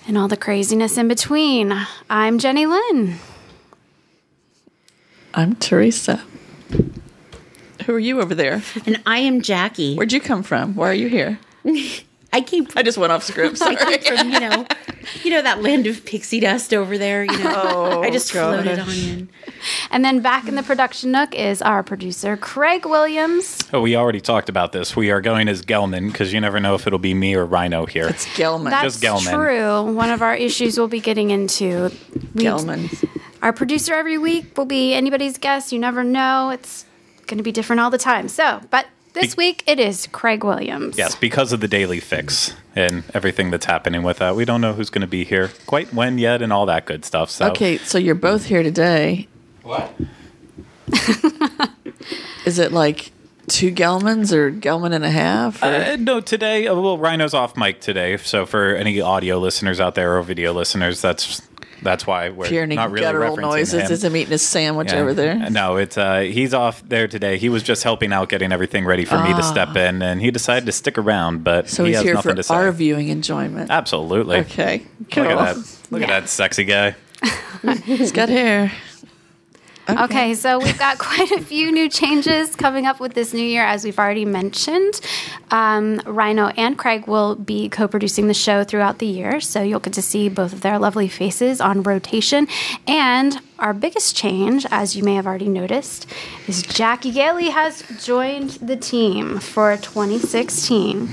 [0.05, 1.73] and all the craziness in between.
[2.09, 3.19] I'm Jenny Lynn.
[5.35, 6.21] I'm Teresa.
[7.85, 8.61] Who are you over there?
[8.85, 9.95] And I am Jackie.
[9.95, 10.75] Where'd you come from?
[10.75, 11.39] Why are you here?
[12.33, 13.57] I came I just went off script.
[13.59, 13.75] Sorry.
[13.77, 14.65] from, you know,
[15.23, 17.23] you know that land of pixie dust over there.
[17.23, 19.29] You know, Oh, I just floated on in.
[19.91, 23.59] And then back in the production nook is our producer, Craig Williams.
[23.71, 24.95] Oh, we already talked about this.
[24.95, 27.85] We are going as Gelman because you never know if it'll be me or Rhino
[27.85, 28.07] here.
[28.07, 28.71] It's Gelman.
[28.71, 29.31] That's Gelman.
[29.31, 29.93] true.
[29.93, 31.91] One of our issues we'll be getting into.
[32.33, 33.07] We- Gelman.
[33.43, 35.71] Our producer every week will be anybody's guest.
[35.71, 36.49] You never know.
[36.49, 36.85] It's
[37.27, 38.27] going to be different all the time.
[38.29, 40.97] So, but this Be- week it is Craig Williams.
[40.97, 44.35] yes, because of the daily fix and everything that's happening with that.
[44.35, 47.05] We don't know who's going to be here quite when yet and all that good
[47.05, 47.29] stuff.
[47.29, 49.27] So Okay, so you're both here today.
[49.63, 49.93] What?
[52.45, 53.11] Is it like
[53.47, 55.61] two Gelmans or Gelman and a half?
[55.61, 58.17] or- Uh, no, today, uh, well, Rhino's off mic today.
[58.17, 61.41] So for any audio listeners out there or video listeners, that's
[61.83, 63.91] that's why we're hearing not really guttural referencing noises him.
[63.91, 64.99] as I'm eating a sandwich Yeah.
[64.99, 65.49] over there.
[65.49, 67.37] No, it's uh, he's off there today.
[67.37, 70.31] He was just helping out, getting everything ready for me to step in, and he
[70.31, 71.43] decided to stick around.
[71.43, 71.67] But Ah.
[71.67, 72.53] So he he's has here nothing for to say.
[72.55, 73.69] our viewing enjoyment.
[73.69, 74.37] Absolutely.
[74.37, 75.23] Okay, cool.
[75.23, 75.77] Look at that.
[75.91, 76.95] Look at that sexy guy.
[77.85, 78.71] He's got hair.
[79.89, 83.65] Okay, so we've got quite a few new changes coming up with this new year,
[83.65, 85.01] as we've already mentioned.
[85.51, 89.81] Um, Rhino and Craig will be co producing the show throughout the year, so you'll
[89.81, 92.47] get to see both of their lovely faces on rotation.
[92.87, 96.07] And our biggest change, as you may have already noticed,
[96.47, 101.09] is Jackie Gailey has joined the team for 2016.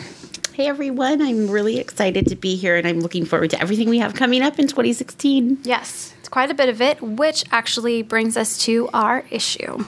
[0.52, 3.98] Hey everyone, I'm really excited to be here, and I'm looking forward to everything we
[3.98, 5.58] have coming up in 2016.
[5.64, 9.84] Yes, quite a bit of it, which actually brings us to our issue.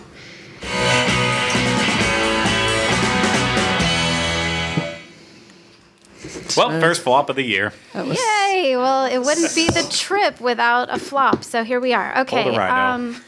[6.57, 7.73] Well, first flop of the year.
[7.95, 8.77] Was Yay!
[8.77, 11.45] Well, it wouldn't be the trip without a flop.
[11.45, 12.21] So here we are.
[12.21, 12.43] Okay.
[12.43, 13.23] Hold it right um,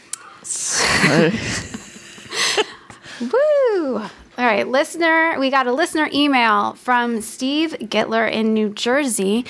[3.31, 4.09] woo!
[4.37, 9.45] All right, listener, we got a listener email from Steve Gittler in New Jersey,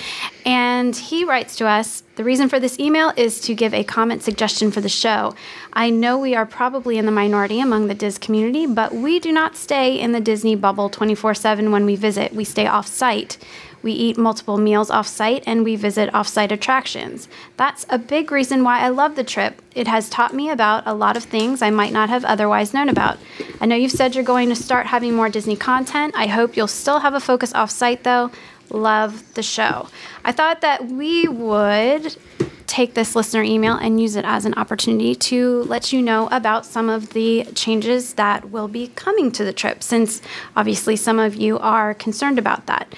[0.46, 4.22] and he writes to us The reason for this email is to give a comment
[4.22, 5.34] suggestion for the show.
[5.74, 9.32] I know we are probably in the minority among the Diz community, but we do
[9.32, 12.36] not stay in the Disney bubble 24 7 when we visit.
[12.36, 13.40] We stay off site.
[13.86, 17.28] We eat multiple meals off site and we visit off site attractions.
[17.56, 19.62] That's a big reason why I love the trip.
[19.76, 22.90] It has taught me about a lot of things I might not have otherwise known
[22.90, 23.20] about.
[23.62, 26.16] I know you've said you're going to start having more Disney content.
[26.18, 28.32] I hope you'll still have a focus off site though.
[28.72, 29.88] Love the show.
[30.24, 32.18] I thought that we would
[32.66, 36.66] take this listener email and use it as an opportunity to let you know about
[36.66, 40.24] some of the changes that will be coming to the trip, since
[40.56, 42.96] obviously some of you are concerned about that.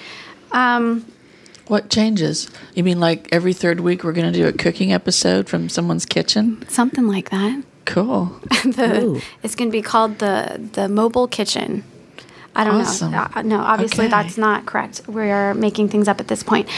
[0.52, 1.04] Um,
[1.66, 2.48] what changes?
[2.74, 6.06] You mean like every third week we're going to do a cooking episode from someone's
[6.06, 6.64] kitchen?
[6.68, 7.62] something like that.
[7.84, 8.38] Cool.
[8.78, 9.20] Ooh.
[9.42, 11.84] It's going to be called the the mobile kitchen.
[12.56, 13.12] I don't Awesome.
[13.12, 13.28] know.
[13.36, 14.10] Uh, no, obviously Okay.
[14.10, 15.02] that's not correct.
[15.06, 16.68] We're making things up at this point.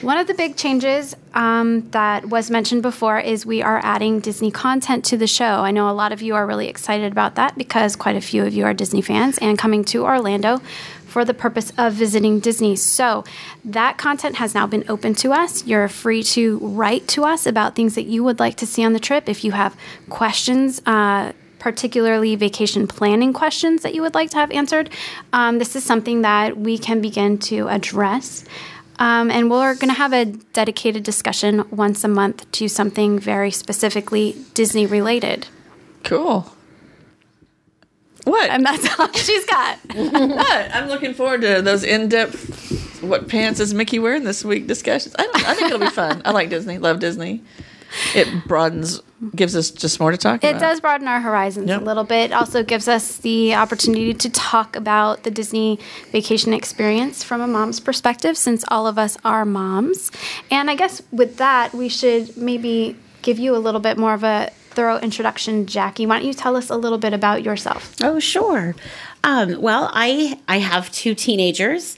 [0.00, 4.52] One of the big changes um, that was mentioned before is we are adding Disney
[4.52, 5.44] content to the show.
[5.64, 8.44] I know a lot of you are really excited about that because quite a few
[8.44, 10.60] of you are Disney fans and coming to Orlando
[11.14, 12.74] for the purpose of visiting Disney.
[12.74, 13.22] So
[13.64, 15.64] that content has now been open to us.
[15.64, 18.94] You're free to write to us about things that you would like to see on
[18.94, 19.28] the trip.
[19.28, 19.76] If you have
[20.10, 21.30] questions, uh,
[21.60, 24.90] particularly vacation planning questions that you would like to have answered,
[25.32, 28.44] um, this is something that we can begin to address.
[28.98, 33.52] Um, and we're going to have a dedicated discussion once a month to something very
[33.52, 35.46] specifically Disney related.
[36.02, 36.53] Cool.
[38.24, 38.48] What?
[38.50, 39.78] And that's all she's got.
[39.94, 40.74] What?
[40.74, 45.14] I'm looking forward to those in-depth "What pants is Mickey wearing this week?" discussions.
[45.18, 46.22] I, don't, I think it'll be fun.
[46.24, 46.78] I like Disney.
[46.78, 47.42] Love Disney.
[48.14, 49.00] it broadens,
[49.36, 50.60] gives us just more to talk It about.
[50.60, 51.80] does broaden our horizons Yep.
[51.80, 52.32] a little bit.
[52.32, 55.78] Also gives us the opportunity to talk about the Disney
[56.10, 60.10] vacation experience from a mom's perspective, since all of us are moms.
[60.50, 64.24] And I guess with that, we should maybe give you a little bit more of
[64.24, 66.06] a thorough introduction, Jackie.
[66.06, 67.94] Why don't you tell us a little bit about yourself?
[68.02, 68.74] Oh, sure.
[69.22, 71.96] Um, well, I I have two teenagers.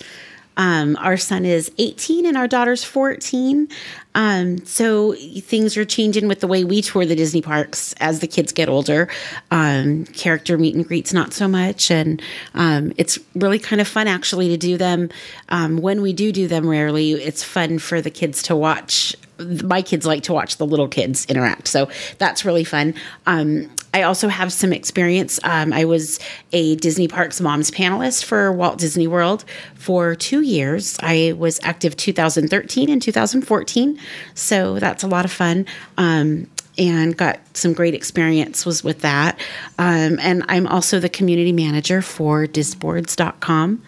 [0.56, 3.68] Um, our son is 18 and our daughter's 14.
[4.14, 8.26] Um, so things are changing with the way we tour the Disney parks as the
[8.26, 9.08] kids get older.
[9.50, 11.90] Um, character meet and greets, not so much.
[11.90, 12.22] And
[12.54, 15.10] um, it's really kind of fun actually to do them.
[15.50, 19.14] Um, when we do do them rarely, it's fun for the kids to watch.
[19.38, 21.68] My kids like to watch the little kids interact.
[21.68, 21.88] So
[22.18, 22.94] that's really fun.
[23.26, 25.40] Um, I also have some experience.
[25.42, 26.20] Um, I was
[26.52, 29.44] a Disney Parks Moms panelist for Walt Disney World
[29.74, 30.98] for two years.
[31.00, 33.98] I was active 2013 and 2014,
[34.34, 35.64] so that's a lot of fun.
[35.96, 36.48] Um,
[36.78, 39.40] and got some great experience was with that.
[39.78, 43.82] Um, and I'm also the community manager for disboards.com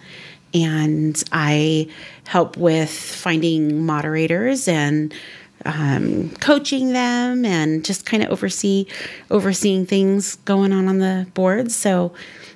[0.55, 1.89] and I
[2.27, 5.13] help with finding moderators and
[5.65, 8.87] um, coaching them and just kind of oversee
[9.31, 11.75] overseeing things going on on the boards.
[11.75, 12.13] So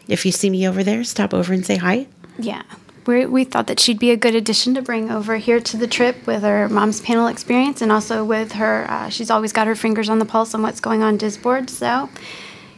[0.08, 2.06] if you see me over there, stop over and say hi.
[2.38, 2.62] Yeah.
[3.06, 5.88] We, we thought that she'd be a good addition to bring over here to the
[5.88, 9.74] trip with her mom's panel experience and also with her, uh, she's always got her
[9.74, 11.68] fingers on the pulse on what's going on Disboard.
[11.68, 12.08] So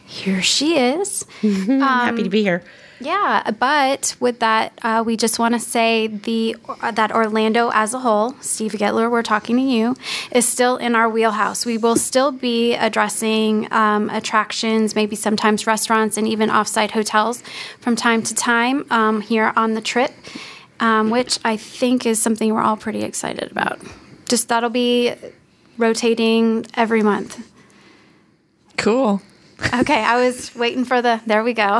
[0.03, 1.25] here she is.
[1.43, 2.63] I'm happy to be here.
[2.99, 7.93] Yeah, but with that, uh, we just want to say the uh, that Orlando as
[7.93, 9.95] a whole, Steve Getler, we're talking to you,
[10.31, 11.65] is still in our wheelhouse.
[11.65, 17.43] We will still be addressing um, attractions, maybe sometimes restaurants, and even offsite hotels
[17.79, 20.11] from time to time um, here on the trip,
[20.79, 23.79] um, which I think is something we're all pretty excited about.
[24.29, 25.13] Just that'll be
[25.77, 27.45] rotating every month.
[28.77, 29.21] cool.
[29.73, 31.21] Okay, I was waiting for the.
[31.25, 31.63] There we go.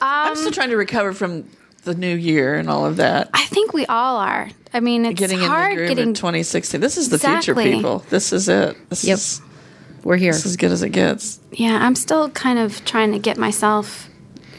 [0.00, 1.48] I'm still um, trying to recover from
[1.84, 3.30] the new year and all of that.
[3.32, 4.48] I think we all are.
[4.72, 6.10] I mean, it's Getting in the hard groove getting.
[6.10, 6.80] of 2016.
[6.80, 7.54] This is the Exactly.
[7.64, 7.98] future, people.
[8.10, 8.76] This is it.
[8.90, 9.14] This Yep.
[9.16, 9.40] is
[10.02, 10.32] We're here.
[10.32, 11.38] this is as good as it gets.
[11.52, 14.08] yeah, I'm still kind of trying to get myself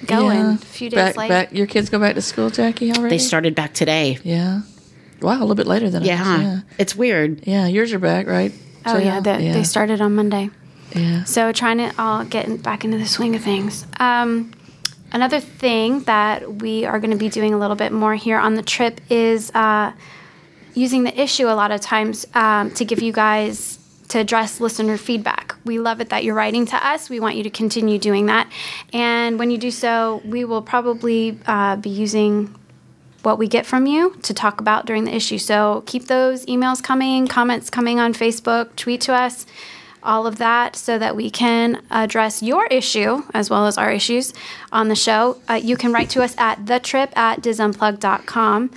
[0.05, 0.37] going.
[0.39, 0.53] Yeah.
[0.55, 1.29] A few days back, late.
[1.29, 3.15] Back, your kids go back to school, Jackie, already?
[3.15, 4.17] They started back today.
[4.23, 4.61] Yeah.
[5.21, 6.41] Wow, a little bit later than Yeah, us.
[6.41, 6.59] Yeah.
[6.77, 7.45] it's weird.
[7.47, 8.53] Yeah, yours are back, right?
[8.87, 9.23] Oh yeah, JL?
[9.23, 9.53] they, yeah.
[9.53, 10.49] they started on Monday.
[10.93, 11.23] Yeah.
[11.25, 13.85] So trying to all get back into the swing of things.
[13.99, 14.51] Um,
[15.11, 18.55] another thing that we are going to be doing a little bit more here on
[18.55, 19.91] the trip is uh,
[20.73, 23.79] using the issue a lot of times um, to give you guys
[24.09, 25.55] to address listener feedback.
[25.65, 27.09] We love it that you're writing to us.
[27.09, 28.49] We want you to continue doing that.
[28.93, 32.56] And when you do so, we will probably uh, be using
[33.27, 35.37] what we get from you to talk about during the issue.
[35.37, 39.45] So keep those emails coming, comments coming on Facebook, tweet to us,
[40.01, 44.33] all of that, so that we can address your issue as well as our issues
[44.71, 45.41] on the show.
[45.49, 48.71] Uh, you can write to us at thetrip at disunplugged.com.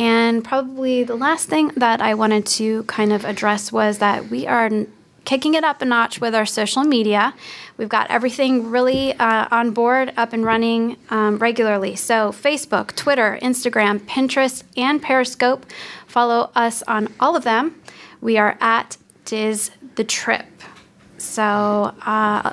[0.00, 4.48] And probably the last thing that I wanted to kind of address was that we
[4.48, 4.68] are
[5.24, 7.34] kicking it up a notch with our social media.
[7.76, 11.96] We've got everything really uh, on board, up and running um, regularly.
[11.96, 15.66] So, Facebook, Twitter, Instagram, Pinterest, and Periscope.
[16.06, 17.80] Follow us on all of them.
[18.20, 20.46] We are at Diz the Trip.
[21.18, 22.52] So, uh,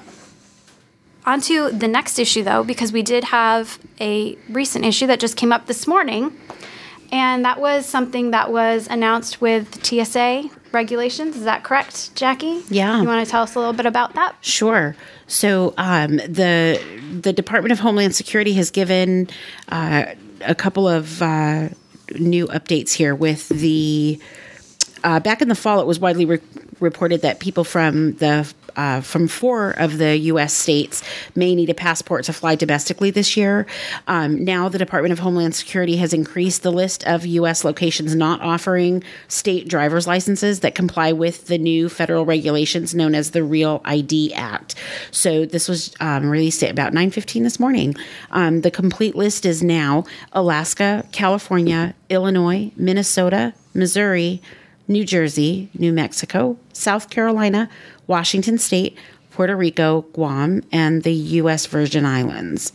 [1.26, 5.36] on to the next issue, though, because we did have a recent issue that just
[5.38, 6.36] came up this morning.
[7.12, 11.36] And that was something that was announced with TSA regulations.
[11.36, 12.62] Is that correct, Jackie?
[12.70, 13.02] Yeah.
[13.02, 14.36] You want to tell us a little bit about that?
[14.42, 14.96] Sure.
[15.28, 16.82] So um, the
[17.22, 19.30] the Department of Homeland Security has given
[19.70, 20.06] uh,
[20.42, 21.70] a couple of uh,
[22.18, 24.20] new updates here with the.
[25.04, 26.40] Uh, back in the fall, it was widely re-
[26.80, 30.54] reported that people from the uh, from four of the U.S.
[30.54, 31.04] states
[31.36, 33.66] may need a passport to fly domestically this year.
[34.08, 37.66] Um, now, the Department of Homeland Security has increased the list of U.S.
[37.66, 43.32] locations not offering state driver's licenses that comply with the new federal regulations known as
[43.32, 44.76] the Real ID Act.
[45.12, 47.96] So, this was um, released at about 9:15 this morning.
[48.32, 54.42] Um, the complete list is now Alaska, California, Illinois, Minnesota, Missouri.
[54.90, 57.70] New Jersey, New Mexico, South Carolina,
[58.08, 58.98] Washington State,
[59.32, 61.68] Puerto Rico, Guam, and the U.S.
[61.68, 62.74] Virgin Islands.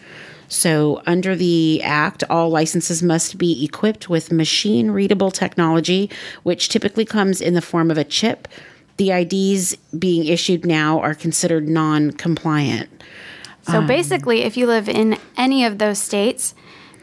[0.49, 6.09] So, under the Act, all licenses must be equipped with machine readable technology,
[6.45, 8.47] which typically comes in the form of a chip.
[8.97, 12.89] The IDs being issued now are considered non compliant.
[13.63, 16.55] So basically, if you live in any of those states,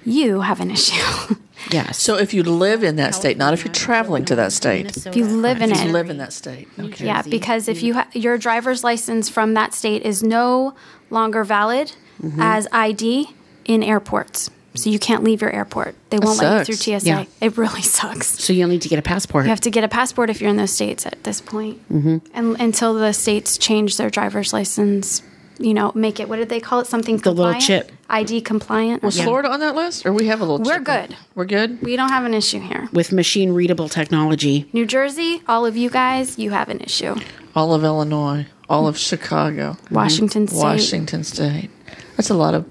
[0.06, 1.36] you have an issue.
[1.72, 2.00] Yes.
[2.02, 5.06] So if you live in that state, not if you're traveling to that state.
[5.06, 5.94] If you live in If you it.
[5.94, 6.68] live in that state.
[6.78, 7.06] Okay.
[7.06, 10.74] Yeah, because if you ha- your driver's license from that state is no
[11.12, 12.42] longer valid Mm-hmm.
[12.42, 13.28] as ID
[13.66, 15.96] in airports, so you can't leave your airport.
[16.10, 17.08] They won't let you through TSA.
[17.08, 17.26] Yeah.
[17.40, 18.28] It really sucks.
[18.44, 19.46] So you'll need to get a passport.
[19.46, 22.18] You have to get a passport if you're in those states at this point, Mm-hmm.
[22.34, 25.22] and until the states change their driver's license,
[25.62, 26.88] you know, make it what did they call it?
[26.88, 27.64] Something The little compliant?
[27.88, 27.92] chip.
[28.10, 29.04] ID compliant.
[29.04, 30.06] Was Florida on that list?
[30.06, 30.84] Or we have a little We're chip?
[30.86, 31.16] good.
[31.36, 31.82] We're good?
[31.82, 32.90] We don't have an issue here.
[32.92, 34.70] with machine readable technology.
[34.74, 37.16] New Jersey, all of you guys, you have an issue.
[37.56, 38.48] All of Illinois.
[38.70, 39.78] All of Chicago.
[39.90, 40.58] Washington State.
[40.60, 41.70] Washington State.
[42.18, 42.66] That's a lot of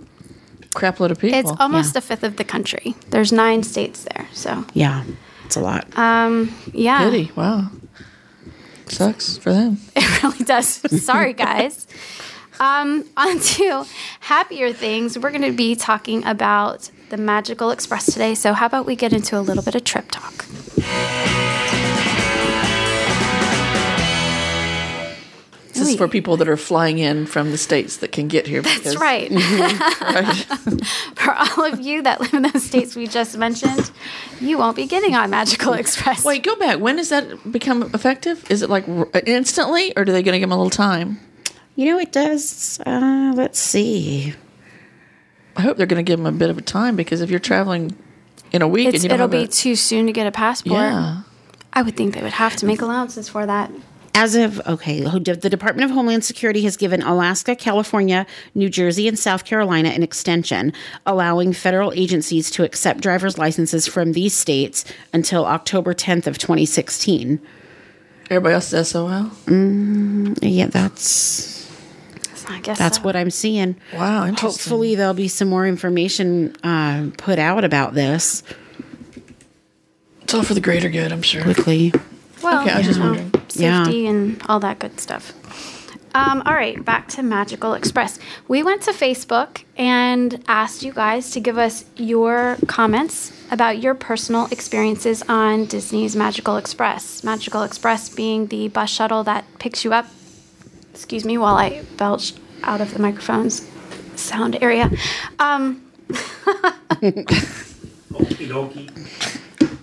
[0.75, 1.39] crap load of people.
[1.39, 2.95] It's almost a fifth of the country.
[3.09, 5.05] There's nine states there, so Yeah,
[5.45, 5.87] it's a lot.
[5.99, 7.31] um, yeah, Pity.
[7.37, 7.71] Wow.
[8.87, 9.79] Sucks for them.
[9.97, 10.67] it really does.
[11.05, 11.87] Sorry, guys.
[12.61, 13.85] Um, on to
[14.21, 15.19] happier things.
[15.19, 18.35] We're going to be talking about the Magical Express today.
[18.35, 20.47] So, how about we get into a little bit of trip talk?
[25.73, 28.61] This is for people that are flying in from the states that can get here.
[28.61, 29.31] That's because- right.
[30.01, 30.35] right.
[31.15, 33.91] for all of you that live in those states we just mentioned,
[34.41, 36.23] you won't be getting on Magical Express.
[36.23, 36.81] Wait, go back.
[36.81, 38.51] When does that become effective?
[38.51, 38.85] Is it like
[39.27, 41.19] instantly, or do they going to give them a little time?
[41.77, 42.79] You know, it does.
[42.85, 44.35] Uh, let's see.
[45.57, 47.39] I hope they're going to give them a bit of a time because if you're
[47.41, 47.97] traveling
[48.53, 50.27] in a week It's, and you don't it'll have be a, too soon to get
[50.27, 50.81] a passport.
[50.81, 51.23] yeah,
[51.73, 53.71] I would think they would have to make allowances for that.
[54.13, 59.17] As of okay, the Department of Homeland Security has given Alaska, California, New Jersey, and
[59.19, 60.73] South Carolina an extension,
[61.07, 67.41] allowing federal agencies to accept driver's licenses from these states until October 10th of 2016.
[68.31, 69.31] everybody else is SOL.
[70.43, 71.60] Yeah, that's
[72.51, 73.03] I guess that's so.
[73.05, 73.77] what I'm seeing.
[73.95, 74.49] Wow, interesting.
[74.51, 78.43] Hopefully, there'll be some more information uh, put out about this
[80.23, 81.43] It's all for the greater good, I'm sure.
[81.43, 81.93] quickly.
[82.43, 83.33] Well, Okay, I was just you know, wondering.
[83.55, 83.85] Yeah.
[83.85, 85.33] safety and all that good stuff.
[86.13, 88.19] Um, all right, back to Magical Express.
[88.49, 93.95] We went to Facebook and asked you guys to give us your comments about your
[93.95, 97.23] personal experiences on Disney's Magical Express.
[97.23, 100.07] Magical Express being the bus shuttle that picks you up.
[101.01, 103.67] Excuse me while I belch out of the microphone's
[104.17, 104.91] sound area.
[105.39, 105.81] Um,
[106.11, 107.25] Okie
[108.47, 108.91] dokie.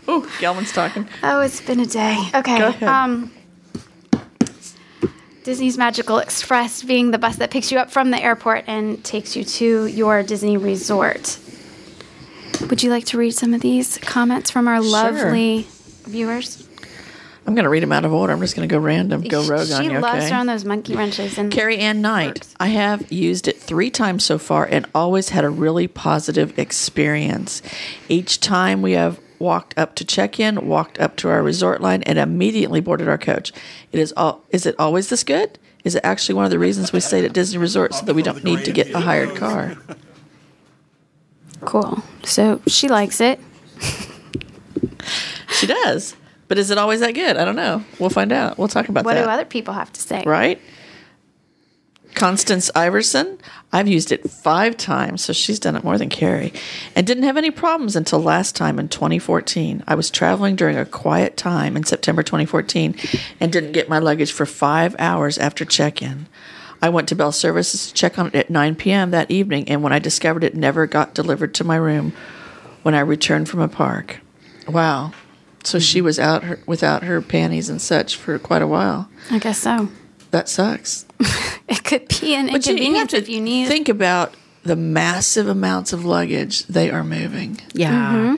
[0.07, 1.09] Oh, Gelman's talking.
[1.24, 2.29] Oh, it's been a day.
[2.36, 2.59] Okay.
[2.59, 2.88] Go ahead.
[2.88, 3.31] Um,
[5.43, 9.36] Disney's Magical Express being the bus that picks you up from the airport and takes
[9.36, 11.39] you to your Disney resort.
[12.69, 15.65] Would you like to read some of these comments from our lovely
[16.03, 16.66] viewers?
[17.48, 18.34] I'm going to read them out of order.
[18.34, 19.89] I'm just going to go random, go rogue she on you.
[19.92, 20.27] She loves okay?
[20.27, 22.39] throwing those monkey wrenches and Carrie Ann Knight.
[22.39, 22.54] Works.
[22.60, 27.62] I have used it three times so far and always had a really positive experience.
[28.10, 32.04] Each time we have walked up to check in, walked up to our resort line,
[32.04, 33.54] and immediately boarded our coach.
[33.94, 34.44] It is all.
[34.50, 35.58] Is it always this good?
[35.86, 38.24] Is it actually one of the reasons we stayed at Disney Resort so that we
[38.24, 39.77] don't need to get a hired car?
[41.62, 42.04] cool.
[42.24, 43.39] So she likes it.
[45.54, 46.16] She does.
[46.48, 47.38] But is it always that good?
[47.38, 47.84] I don't know.
[48.00, 48.58] We'll find out.
[48.58, 49.22] We'll talk about What that.
[49.22, 50.24] What do other people have to say?
[50.25, 50.62] right?
[52.13, 53.38] Constance Iverson,
[53.72, 56.51] I've used it five times, so she's done it more than Carrie,
[56.96, 59.84] and didn't have any problems until last time in 2014.
[59.86, 62.96] I was traveling during a quiet time in September 2014
[63.39, 66.25] and didn't get my luggage for five hours after check in.
[66.82, 69.12] I went to Bell Services to check on it at 9 p.m.
[69.12, 72.13] that evening, and when I discovered it never got delivered to my room
[72.82, 74.22] when I returned from a park.
[74.68, 75.12] Wow.
[75.67, 79.09] So she was out her, without her panties and such for quite a while.
[79.29, 79.89] I guess so.
[80.31, 81.05] That sucks.
[81.67, 83.67] It could be an But you- you have inconvenience to if you need.
[83.67, 87.59] think about the massive amounts of luggage they are moving.
[87.74, 88.36] Yeah, Mm-hmm.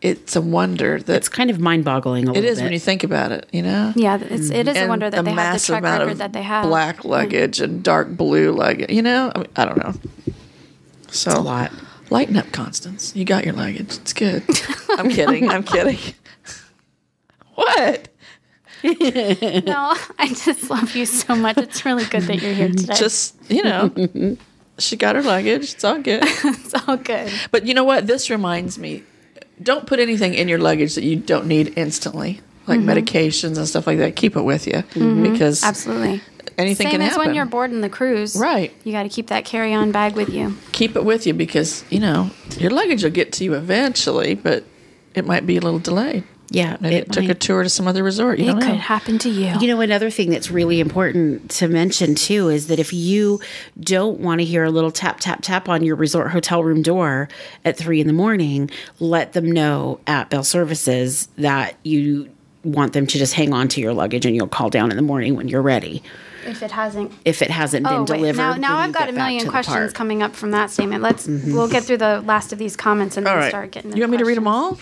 [0.00, 2.26] It's a wonder that it's kind of mind-boggling.
[2.28, 2.64] A it little is bit.
[2.64, 3.46] when you think about it.
[3.52, 5.82] You know, yeah, it's, it is a wonder that the they have the massive track
[5.82, 6.64] amount record of that they have.
[6.64, 8.90] black luggage and dark blue luggage.
[8.90, 9.92] You know, I, mean, I don't know.
[11.10, 11.70] So a lot.
[12.10, 13.14] Lighten up, Constance.
[13.14, 13.96] You got your luggage.
[13.98, 14.42] It's good.
[14.98, 15.48] I'm kidding.
[15.50, 15.98] I'm kidding.
[17.64, 18.08] What?
[18.84, 21.56] No, I just love you so much.
[21.56, 22.94] It's really good that you're here today.
[22.94, 24.36] Just you know,
[24.78, 25.74] she got her luggage.
[25.74, 26.22] It's all good.
[26.26, 27.30] it's all good.
[27.52, 28.08] But you know what?
[28.08, 29.04] This reminds me
[29.62, 32.90] don't put anything in your luggage that you don't need instantly, like Mm-hmm.
[32.90, 34.16] medications and stuff like that.
[34.16, 34.82] Keep it with you
[35.22, 36.20] because Absolutely.
[36.58, 37.26] anything Same can as happen.
[37.26, 38.34] when you're boarding the cruise.
[38.34, 38.72] Right.
[38.82, 40.56] You got to keep that carry-on bag with you.
[40.72, 44.64] Keep it with you because, you know, your luggage will get to you eventually, but
[45.14, 46.24] it might be a little delayed.
[46.52, 48.38] Yeah, Maybe it, took a tour to some other resort.
[48.38, 48.76] You It don't could know.
[48.76, 49.54] happen to you.
[49.58, 53.40] You know, another thing that's really important to mention too is that if you
[53.80, 57.28] don't want to hear a little tap, tap, tap on your resort hotel room door
[57.64, 62.28] at three in the morning, let them know at Bell Services that you
[62.64, 65.02] want them to just hang on to your luggage and you'll call down in the
[65.02, 66.02] morning when you're ready.
[66.44, 67.12] if it hasn't.
[67.24, 70.22] If it hasn't been Oh wait, delivered, now now I've got a million questions coming
[70.22, 71.02] up from that statement.
[71.02, 71.54] Let's mm-hmm.
[71.54, 73.48] we'll get through the last of these comments and then All right.
[73.48, 73.96] start getting.
[73.96, 74.78] You want me to read them all?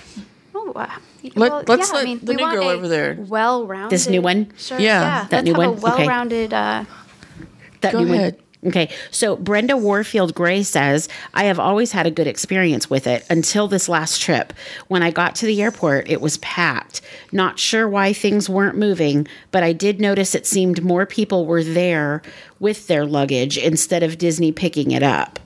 [0.76, 0.88] Oh, uh,
[1.34, 3.90] Let- let's yeah, let I mean, the new girl over there- Well-rounded.
[3.90, 4.48] This new one?
[4.56, 4.78] Sure.
[4.78, 5.00] Yeah.
[5.00, 5.26] yeah.
[5.30, 5.68] That let's new have one?
[5.68, 6.06] a Okay.
[6.06, 6.52] well-rounded.
[6.54, 6.84] Uh,
[7.82, 8.36] That Go new one- ahead.
[8.66, 13.24] Okay, so Brenda Warfield Gray says, I have always had a good experience with it
[13.30, 14.52] until this last trip.
[14.88, 17.00] When I got to the airport, it was packed.
[17.32, 21.64] Not sure why things weren't moving, but I did notice it seemed more people were
[21.64, 22.20] there
[22.58, 25.38] with their luggage instead of Disney picking it up.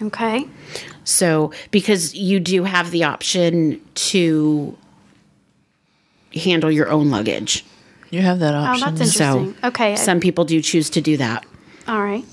[0.00, 0.46] okay.
[1.04, 4.76] So, because you do have the option to
[6.34, 7.64] handle your own luggage.
[8.10, 8.94] You have that Oh, option.
[8.94, 9.54] that's interesting.
[9.62, 9.96] So, okay.
[9.96, 11.44] Some people do choose to do that.
[11.86, 12.24] all right.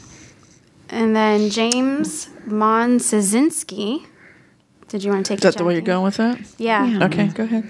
[0.89, 4.05] And then James Monsizinski.
[4.89, 6.37] Did you want to take Is that the way you're going with that?
[6.57, 6.99] Yeah.
[7.03, 7.63] Okay, go ahead.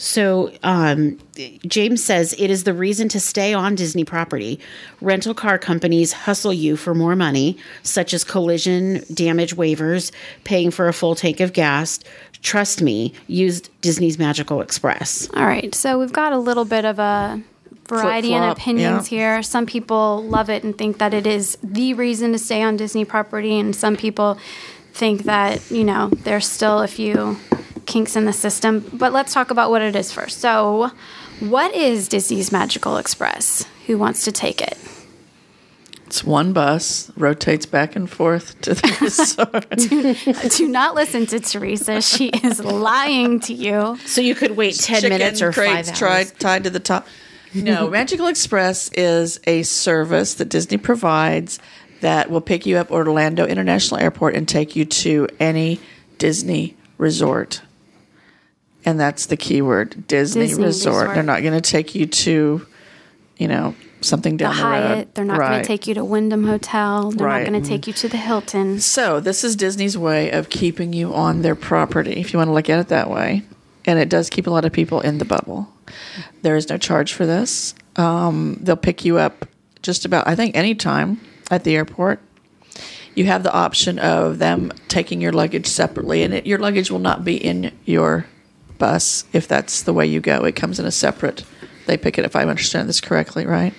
[0.00, 1.18] So, um,
[1.66, 4.60] James says it is the reason to stay on Disney property.
[5.00, 10.12] Rental car companies hustle you for more money, such as collision damage waivers,
[10.44, 11.98] paying for a full tank of gas.
[12.42, 15.28] Trust me, used Disney's Magical Express.
[15.34, 15.74] All right.
[15.74, 17.42] So we've got a little bit of a
[17.88, 19.18] variety in opinions yeah.
[19.18, 19.42] here.
[19.42, 23.04] Some people love it and think that it is the reason to stay on Disney
[23.04, 24.38] property, and some people
[24.92, 27.36] think that, you know, there's still a few
[27.88, 28.88] kinks in the system.
[28.92, 30.38] But let's talk about what it is first.
[30.38, 30.92] So,
[31.40, 33.66] what is Disney's Magical Express?
[33.86, 34.78] Who wants to take it?
[36.06, 38.98] It's one bus, rotates back and forth to the
[40.40, 40.52] resort.
[40.56, 42.00] Do not listen to Teresa.
[42.00, 43.98] She is lying to you.
[44.06, 45.98] So you could wait 10 Chicken minutes or five crates hours.
[45.98, 47.06] tried, tied to the top.
[47.54, 51.58] No, Magical Express is a service that Disney provides
[52.00, 55.78] that will pick you up at Orlando International Airport and take you to any
[56.16, 57.60] Disney resort.
[58.84, 60.94] And that's the key word Disney, Disney resort.
[60.94, 61.14] resort.
[61.14, 62.66] They're not going to take you to,
[63.36, 64.68] you know, something down the, road.
[64.70, 65.14] Hyatt.
[65.14, 67.10] They're not going to take you to Wyndham Hotel.
[67.10, 67.42] They're Right.
[67.42, 68.78] not going to take you to the Hilton.
[68.80, 72.52] So this is Disney's way of keeping you on their property, if you want to
[72.54, 73.42] look at it that way.
[73.84, 75.72] And it does keep a lot of people in the bubble.
[76.42, 77.74] There is no charge for this.
[77.96, 79.46] Um, they'll pick you up
[79.82, 82.20] just about, I think, any time at the airport.
[83.14, 87.00] You have the option of them taking your luggage separately, and it, your luggage will
[87.00, 88.26] not be in your
[88.78, 90.44] bus if that's the way you go.
[90.44, 91.44] It comes in a separate.
[91.86, 93.74] They pick it if I understand this correctly, right?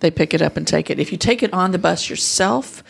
[0.00, 0.98] They pick it up and take it.
[0.98, 2.82] If you take it on the bus yourself,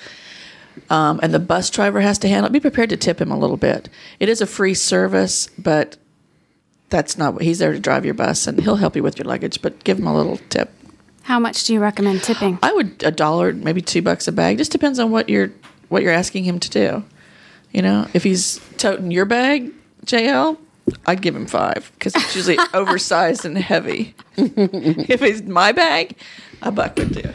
[0.90, 3.38] um, and the bus driver has to handle it, be prepared to tip him a
[3.38, 3.88] little bit.
[4.20, 5.96] It is a free service, but
[6.90, 9.26] that's not what he's there to drive your bus, and he'll help you with your
[9.26, 10.70] luggage, but give him a little tip.
[11.22, 12.58] How much do you recommend tipping?
[12.62, 14.56] I would a dollar, maybe two bucks a bag.
[14.56, 15.50] Just depends on what you're
[15.90, 17.04] what you're asking him to do.
[17.72, 19.70] You know, if he's toting your bag,
[20.06, 20.56] JL,
[21.06, 24.14] I'd give him five because it's usually oversized and heavy.
[24.36, 26.16] if it's my bag,
[26.62, 27.30] a buck would do.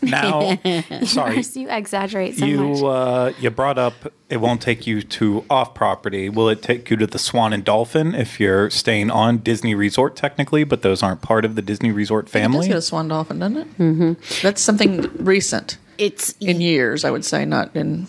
[0.00, 0.56] Now,
[1.04, 2.78] sorry, You exaggerate so much.
[2.78, 3.94] you uh, you brought up
[4.30, 6.28] it won't take you to off property.
[6.28, 10.14] Will it take you to the Swan and Dolphin if you're staying on Disney Resort
[10.14, 12.68] technically, but those aren't part of the Disney Resort It does family?
[12.68, 13.78] get a swan dolphin, doesn't it?
[13.78, 14.12] Mm-hmm.
[14.46, 18.06] That's something recent It's in years, I would say, not in.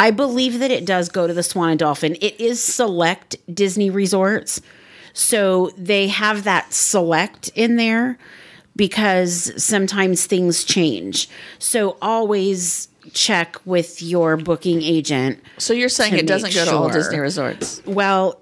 [0.00, 2.16] I believe that it does go to the Swan and Dolphin.
[2.22, 4.62] It is select Disney resorts.
[5.12, 8.16] So they have that select in there
[8.74, 11.28] because sometimes things change.
[11.58, 15.38] So always check with your booking agent.
[15.58, 16.88] So you're saying it doesn't go to all.
[16.88, 17.82] Disney resorts?
[17.84, 18.40] Well,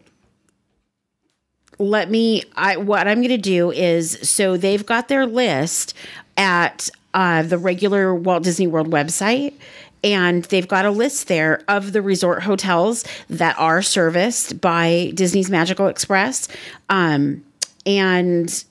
[1.81, 5.95] let me I what I'm going to do is so they've got their list
[6.37, 9.55] at uh, the regular Walt Disney World website
[10.05, 15.51] and they've got a list there of the resort hotels that are serviced by Disney's
[15.51, 16.49] Magical Express
[16.89, 17.45] um
[17.87, 18.65] and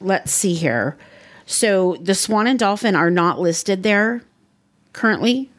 [0.00, 0.96] let's see here.
[1.46, 4.22] So the Swan and Dolphin are not listed there
[4.92, 5.50] currently.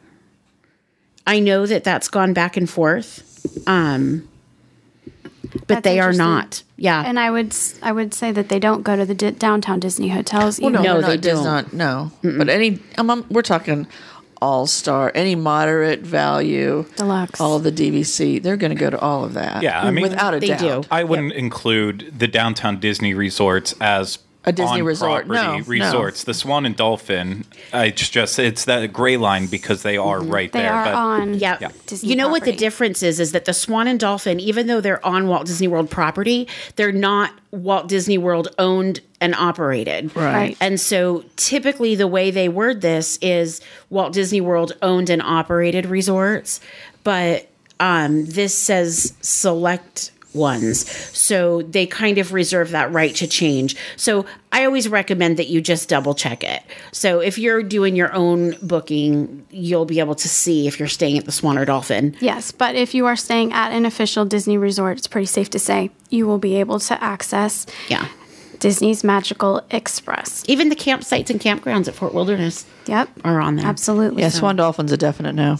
[1.26, 3.26] I know that that's gone back and forth.
[3.68, 4.26] Um
[5.66, 6.62] but That's they are not.
[6.76, 7.02] Yeah.
[7.04, 9.80] and I would s- I would say that they don't go to the di- downtown
[9.80, 10.60] Disney hotels.
[10.60, 11.44] Well, no, No, no they does don't.
[11.44, 11.72] not.
[11.72, 13.86] No, but any, um, um, we're talking
[14.40, 17.40] all star, any moderate value, Deluxe.
[17.40, 19.62] all the DVC, they're going to go to all of that.
[19.62, 20.60] Yeah, I mean, without a they doubt.
[20.82, 20.88] do.
[20.90, 25.26] I wouldn't include the downtown Disney resorts as A Disney on resort.
[25.26, 25.84] No, property no.
[25.86, 26.24] resorts.
[26.24, 27.44] The Swan and Dolphin.
[27.74, 30.72] It's just it's that gray line because they are right They there.
[30.72, 31.34] are but on.
[31.34, 31.58] Yeah.
[31.60, 31.70] Yeah.
[31.86, 33.20] Disney you know what the difference is?
[33.20, 36.90] Is that the Swan and Dolphin, even though they're on Walt Disney World property, they're
[36.90, 40.16] not Walt Disney World owned and operated.
[40.16, 40.56] Right.
[40.60, 45.84] And so typically the way they word this is Walt Disney World owned and operated
[45.84, 46.60] resorts,
[47.04, 47.46] but
[47.78, 50.88] um, this says select ones.
[51.16, 53.76] So they kind of reserve that right to change.
[53.96, 56.62] So I always recommend that you just double check it.
[56.92, 61.18] So if you're doing your own booking, you'll be able to see if you're staying
[61.18, 62.16] at the Swan or Dolphin.
[62.20, 65.58] Yes, but if you are staying at an official Disney resort, it's pretty safe to
[65.58, 68.06] say you will be able to access Yeah.
[68.60, 70.44] Disney's Magical Express.
[70.46, 73.08] Even the campsites and campgrounds at Fort Wilderness Yep.
[73.24, 73.64] are on there.
[73.66, 74.22] Absolutely.
[74.22, 75.56] Yeah, Swan Dolphin's a definite no.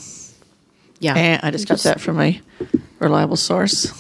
[0.99, 1.15] Yeah.
[1.17, 2.39] And I just got that from a
[3.01, 3.91] reliable source.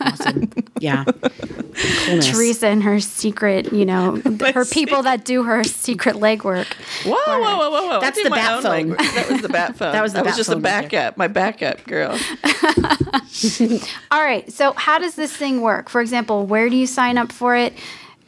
[0.00, 0.50] awesome.
[0.78, 1.04] Yeah.
[1.04, 2.30] Coolness.
[2.30, 4.16] Teresa and her secret, you know,
[4.54, 6.66] her people that do her secret legwork.
[7.04, 8.00] Whoa, whoa, whoa, whoa, whoa!
[8.00, 8.90] That's the bat phone.
[8.90, 9.92] That was the bat phone.
[9.92, 11.16] That was the that bat was just a phone right backup.
[11.16, 12.12] My backup girl.
[14.10, 14.50] All right.
[14.52, 15.88] So, how does this thing work?
[15.88, 17.72] For example, where do you sign up for it?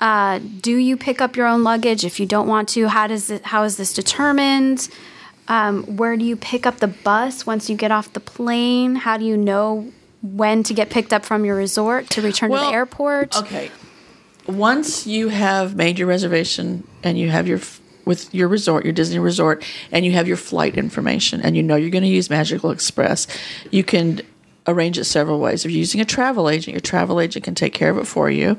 [0.01, 2.05] Uh, do you pick up your own luggage?
[2.05, 3.45] If you don't want to, how does it?
[3.45, 4.89] How is this determined?
[5.49, 8.97] Um, where do you pick up the bus once you get off the plane?
[8.97, 12.57] How do you know when to get picked up from your resort to return to
[12.57, 13.37] the airport?
[13.37, 13.71] Okay.
[14.49, 17.61] Once you have made your reservation and you have your
[18.05, 21.75] with your resort, your Disney resort, and you have your flight information, and you know
[21.75, 23.27] you're going to use Magical Express,
[23.73, 24.23] you can
[24.69, 25.65] arrange it several ways.
[25.65, 28.31] If you're using a travel agent, your travel agent can take care of it for
[28.31, 28.59] you,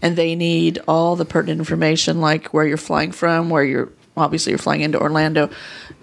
[0.00, 4.52] and they need all the pertinent information like where you're flying from, where you're obviously
[4.52, 5.50] you're flying into Orlando,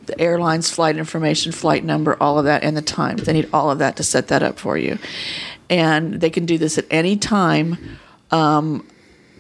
[0.06, 3.18] the airline's flight information, flight number, all of that, and the time.
[3.18, 5.00] They need all of that to set that up for you,
[5.70, 7.78] and they can do this at any time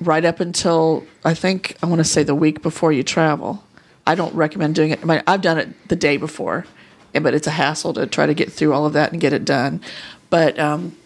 [0.02, 3.64] right up until I think I want to say the week before you travel.
[4.06, 5.00] I don't recommend doing it.
[5.02, 6.66] I mean, I've done it the day before,
[7.14, 9.46] but it's a hassle to try to get through all of that and get it
[9.46, 9.82] done.
[10.30, 10.98] But um,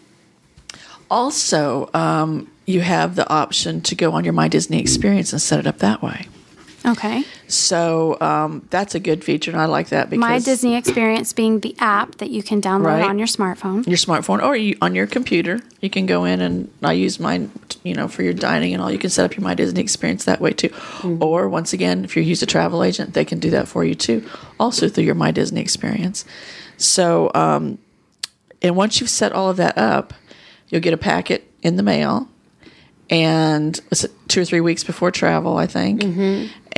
[1.10, 5.60] also, um, you have the option to go on your My Disney experience and set
[5.60, 6.26] it up that way.
[6.86, 7.24] Okay.
[7.48, 11.60] So um, that's a good feature, and I like that because My Disney Experience being
[11.60, 13.04] the app that you can download Right.
[13.04, 13.86] on your smartphone.
[13.86, 15.60] your smartphone or you, on your computer.
[15.80, 17.50] You can go in and I use mine,
[17.82, 18.90] you know, for your dining and all.
[18.92, 20.70] You can set up your My Disney experience that way too.
[21.20, 23.94] Or once again, if you use a travel agent, they can do that for you
[23.94, 24.24] too,
[24.60, 26.24] also through your My Disney experience.
[26.76, 27.78] So, um,
[28.62, 30.14] and once you've set all of that up,
[30.68, 32.28] you'll get a packet in the mail,
[33.10, 33.80] and
[34.28, 36.02] two or three weeks before travel, I think,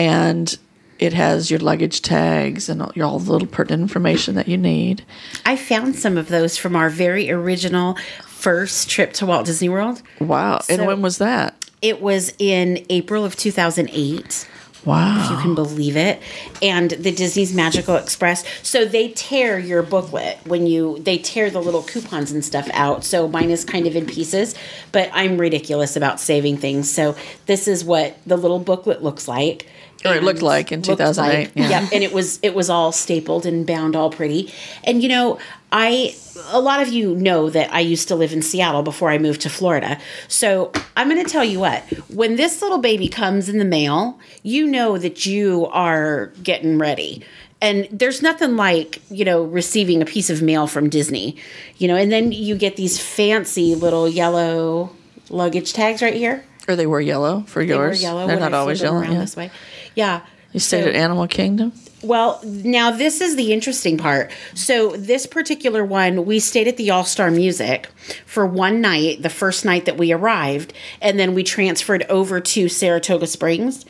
[0.00, 0.56] and
[0.98, 4.56] it has your luggage tags and all, your all the little pertinent information that you
[4.56, 5.04] need.
[5.44, 10.02] I found some of those from our very original first trip to Walt Disney World.
[10.18, 10.62] Wow!
[10.70, 11.54] and when was that?
[11.82, 14.48] It was in April of 2008.
[14.86, 15.28] Wow!
[15.30, 16.22] You can believe it.
[16.62, 18.44] And the Disney's Magical Express.
[18.62, 23.04] So they tear your booklet when you they tear the little coupons and stuff out.
[23.04, 24.54] So mine is kind of in pieces,
[24.92, 26.90] but I'm ridiculous about saving things.
[26.90, 29.66] So this is what the little booklet looks like.
[30.04, 31.86] Or it looked like in 2008, like- yeah.
[31.92, 34.52] And it was it was all stapled and bound all pretty.
[34.84, 35.38] And you know,
[35.70, 36.14] I
[36.50, 39.42] a lot of you know that I used to live in Seattle before I moved
[39.42, 39.98] to Florida.
[40.26, 44.18] So I'm going to tell you what: when this little baby comes in the mail,
[44.42, 47.22] you know that you are getting ready.
[47.62, 51.36] And there's nothing like, you know, receiving a piece of mail from Disney,
[51.76, 54.96] you know, and then you get these fancy little yellow
[55.28, 56.42] luggage tags right here.
[56.68, 58.02] Or they were yellow for They were yours.
[58.02, 58.26] yellow.
[58.26, 59.00] They're not I always yellow.
[59.00, 59.20] around Yeah.
[59.20, 59.50] this way.
[59.94, 60.20] Yeah.
[60.52, 61.72] You stayed So- at Animal Kingdom.
[62.02, 64.30] well, now this is the interesting part.
[64.54, 67.88] So, this particular one, we stayed at the All Star Music
[68.26, 72.68] for one night, the first night that we arrived, and then we transferred over to
[72.68, 73.84] Saratoga Springs.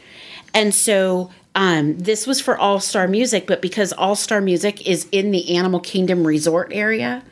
[0.53, 5.07] And so, um, this was for All Star Music, but because All Star Music is
[5.13, 7.23] in the Animal Kingdom Resort area,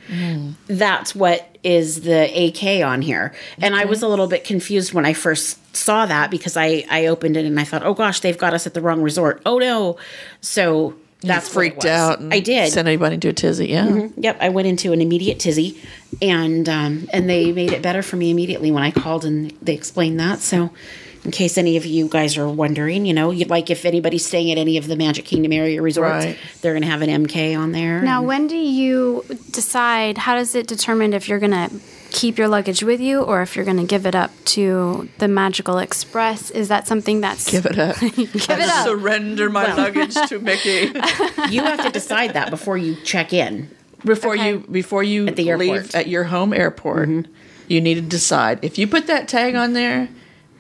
[0.69, 3.35] that's what is the AK on here.
[3.59, 7.07] And I was a little bit confused when I first saw that because I I
[7.07, 9.43] opened it and I thought, oh gosh, they've got us at the wrong resort.
[9.45, 9.99] Oh no!
[10.41, 12.21] So that's it freaked out.
[12.21, 12.73] And I did.
[12.73, 13.67] Send anybody into a tizzy.
[13.69, 14.09] Yeah.
[14.17, 15.81] Yep, I went into an immediate tizzy,
[16.23, 19.75] and um, and they made it better for me immediately when I called and they
[19.75, 20.39] explained that.
[20.39, 20.71] So,
[21.29, 24.51] in case any of you guys are wondering, you know, you'd like if anybody's staying
[24.51, 26.39] at any of the Magic Kingdom area resorts, Right.
[26.63, 28.01] they're going to have an MK on there.
[28.01, 30.17] Now, when do you decide?
[30.17, 31.71] How does it determine if you're going to
[32.11, 35.29] keep your luggage with you or if you're going to give it up to the
[35.29, 36.51] Magical Express?
[36.51, 37.99] Is that something that's Give it up.
[38.01, 38.87] give it up?
[38.87, 40.87] Surrender my luggage to Mickey
[41.55, 43.69] you have to decide that before you check in.
[44.03, 44.53] before Okay.
[44.53, 45.95] you before you the leave airport.
[45.95, 47.11] at your home airport.
[47.11, 47.33] Mm-hmm.
[47.69, 50.09] You need to decide if you put that tag on there.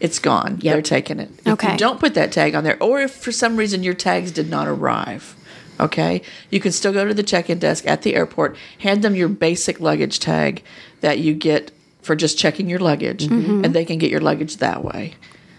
[0.01, 0.59] It's gone.
[0.63, 1.31] They're taking it.
[1.45, 1.73] If Okay.
[1.73, 4.49] you don't put that tag on there, or if for some reason your tags did
[4.49, 5.35] not arrive,
[5.81, 9.29] okay, you can still go to the check-in desk at the airport, hand them your
[9.29, 10.63] basic luggage tag
[11.01, 11.71] that you get
[12.03, 13.41] for just checking your luggage, mm-hmm.
[13.41, 13.65] Mm-hmm.
[13.65, 15.15] and they can get your luggage that way.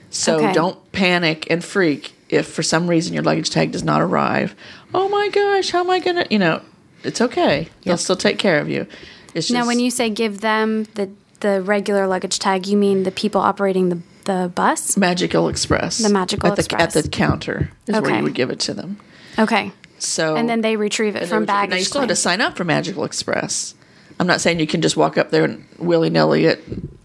[0.09, 0.53] So Okay.
[0.53, 4.55] don't panic and freak if for some reason your luggage tag does not arrive.
[4.93, 6.25] Oh my gosh, how am I gonna?
[6.29, 6.61] You know,
[7.03, 7.67] it's okay.
[7.83, 8.87] They'll still take care of you.
[9.35, 11.09] It's just Now, when you say give them the
[11.41, 13.99] the regular luggage tag, you mean the people operating the
[14.29, 14.95] the bus?
[14.95, 16.95] Magical Express, The Magical at the, Express.
[16.95, 18.99] at the counter is where you would give it to them.
[19.39, 19.71] Okay.
[19.97, 22.39] So And then they retrieve it from would- Now you baggage still had to sign
[22.39, 23.73] up for Magical Express.
[24.19, 26.59] I'm not saying you can just walk up there and willy nilly at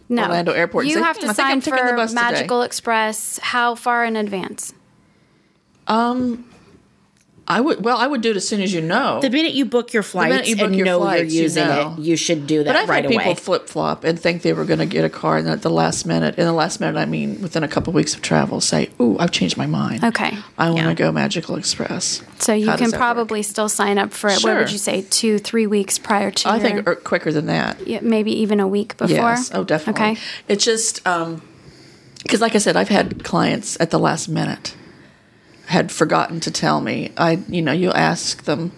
[0.09, 0.25] No.
[0.25, 0.87] Orlando Airport.
[0.87, 3.39] You say, have "Hmm, to I'm sign for bus today." Magical Express.
[3.43, 4.75] How far in advance?
[7.47, 7.85] I would.
[7.85, 9.21] Well, I would do it as soon as you know.
[9.21, 11.43] The minute you book your flights minute you book and your know flights, you you're
[11.43, 11.95] using know.
[11.99, 14.55] it, you should do that But I've right had people flip flop and think they
[14.55, 16.99] were going to get a car, and at the last minute, in the last minute,
[16.99, 20.05] I mean within a couple weeks of travel, say, "Ooh, I've changed my mind.
[20.05, 20.33] Okay.
[20.57, 20.95] I want to Yeah.
[20.95, 23.07] go Magical Express." So you How can does that work?
[23.07, 24.43] probably still sign up for it.
[24.43, 25.03] What would you say?
[25.11, 27.87] Two, three weeks prior to I your, think or quicker than that.
[27.87, 29.17] yeah, maybe even a week before.
[29.17, 29.51] Yes.
[29.53, 30.03] Oh, definitely.
[30.13, 30.21] Okay.
[30.49, 31.43] It's just um,
[32.23, 34.75] because, like I said, I've had clients at the last minute
[35.67, 37.13] had forgotten to tell me.
[37.17, 38.73] I, you know, you ask them,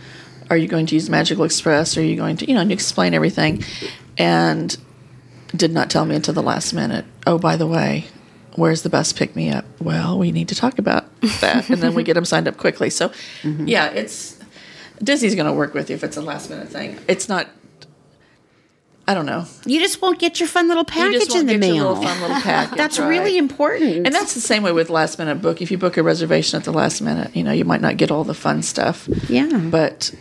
[0.51, 1.96] "Are you going to use Magical Express?
[1.96, 3.64] Are you going to, you know?" And you explain everything,
[4.18, 4.77] and
[5.55, 7.05] did not tell me until the last minute.
[7.27, 8.07] Oh, by the way.
[8.55, 9.66] Where's the bus pick me up?
[9.83, 11.05] Well, we need to talk about
[11.42, 12.88] that, and then we get them signed up quickly.
[12.88, 13.11] So,
[13.42, 13.68] mm-hmm.
[13.68, 14.38] yeah, it's
[15.03, 16.99] Disney's going to work with you if it's a last minute thing.
[17.07, 17.49] It's not.
[19.09, 19.45] I don't know.
[19.64, 21.75] you just won't get your fun little You package just won't in the get mail.
[21.77, 22.77] your little fun little package.
[22.83, 23.09] That's right.
[23.09, 24.05] really important.
[24.07, 25.62] And that's the same way with last minute book.
[25.62, 28.11] If you book a reservation at the last minute, you know you might not get
[28.11, 29.09] all the fun stuff.
[29.29, 29.49] Yeah.
[29.71, 30.12] but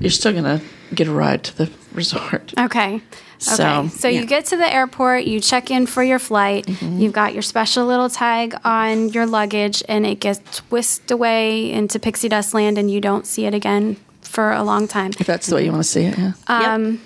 [0.00, 0.60] you're still gonna
[0.94, 2.52] get a ride to the resort.
[2.58, 3.00] Okay.
[3.38, 3.88] So, Okay.
[3.88, 4.20] So yeah.
[4.20, 7.00] you get to the airport, you check in for your flight, Mm-hmm.
[7.00, 11.98] you've got your special little tag on your luggage, and it gets whisked away into
[11.98, 15.12] pixie dust land, and you don't see it again for a long time.
[15.20, 16.32] If that's the way you want to see it, yeah.
[16.48, 17.00] Um, it,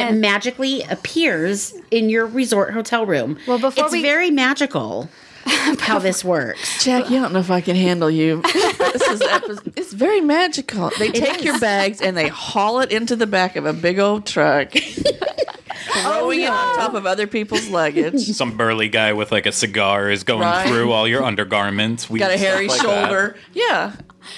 [0.00, 3.38] and- magically appears in your resort hotel room.
[3.46, 5.08] Well, before it's we- very magical
[5.80, 6.84] how this works.
[6.84, 8.42] Jackie, I don't know if I can handle you.
[8.52, 10.90] this is epi- it's very magical.
[10.98, 14.24] They take your bags and they haul it into the back of a big old
[14.26, 14.70] truck,
[16.02, 18.20] throwing it oh, on top of other people's luggage.
[18.20, 20.68] Some burly guy with like a cigar is going Right.
[20.68, 22.08] through all your undergarments.
[22.08, 23.36] We got a hairy shoulder.
[23.52, 23.94] Yeah.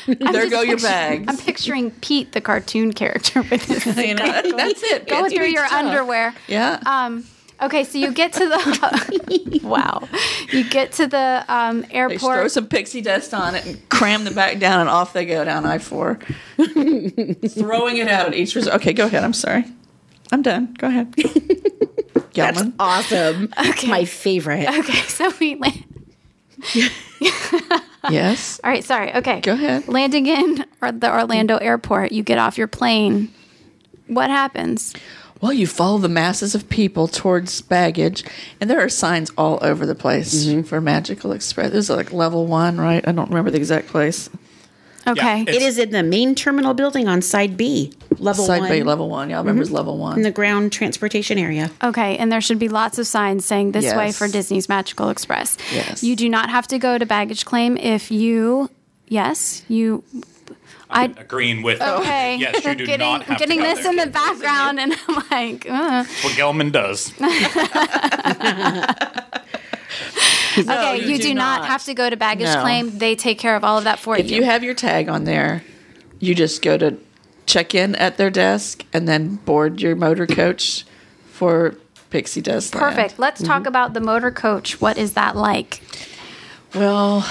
[0.07, 1.25] There go your picturing- bags.
[1.29, 4.25] I'm picturing Pete, the cartoon character, with his You know,
[4.57, 5.07] that's it.
[5.09, 5.73] going It's through your truck.
[5.73, 6.35] underwear.
[6.49, 6.81] Yeah.
[6.87, 7.25] Um,
[7.62, 10.09] okay, so you get to the wow,
[10.53, 14.31] you get to the um, They throw some pixie dust on it and cram the
[14.33, 16.18] back down, and off they go down I four,
[16.57, 18.77] throwing it out at each resort.
[18.77, 19.25] Okay, go ahead.
[19.25, 19.64] I'm sorry.
[20.33, 20.75] I'm done.
[20.79, 21.12] Go ahead.
[21.14, 22.73] That's Gelman.
[22.81, 23.53] awesome.
[23.59, 24.68] It's my favorite.
[24.68, 25.85] Okay, so we land.
[28.11, 28.61] Yes.
[28.64, 29.14] All right, sorry.
[29.14, 29.88] Okay, Go ahead.
[29.88, 33.33] Landing in or the Orlando airport, you get off your plane.
[34.07, 34.95] What happens?
[35.40, 38.25] Well, you follow the masses of people towards baggage,
[38.61, 40.62] and there are signs all over the place Mm-hmm.
[40.62, 41.71] for Magical Express.
[41.73, 43.07] This is like level one, right?
[43.07, 44.31] I don't remember the exact place.
[45.07, 45.43] Okay.
[45.43, 48.83] it's- It is in the main terminal building on side B, level Side one, bay,
[48.83, 49.31] level one.
[49.31, 50.17] Yeah, I remember it's level one.
[50.17, 51.71] in the ground transportation area.
[51.83, 55.57] Okay, and there should be lots of signs saying this way for Disney's Magical Express.
[55.73, 56.03] Yes.
[56.03, 58.71] You do not have to go to baggage claim if you,
[59.09, 60.03] yes, you.
[60.90, 61.81] I agreeing with.
[61.83, 62.37] okay.
[62.37, 64.79] Yes, you I'm do getting, not have I'm getting to go this in the background,
[64.79, 66.05] and I'm like, uh.
[66.23, 67.12] What Gelman does.
[70.59, 71.61] okay, you you, do do, not.
[71.62, 71.69] not.
[71.69, 72.61] have to go to baggage No.
[72.62, 72.99] claim.
[72.99, 74.37] They take care of all of that for if you.
[74.37, 75.62] If you have your tag on there,
[76.21, 76.97] you just go to
[77.47, 80.85] check in at their desk and then board your motor coach
[81.33, 81.75] for
[82.11, 82.73] Pixie Dust.
[82.73, 83.19] Perfect.
[83.19, 83.51] Let's Mm-hmm.
[83.53, 84.81] talk about the motor coach.
[84.81, 85.81] What is that like?
[86.75, 87.27] Well,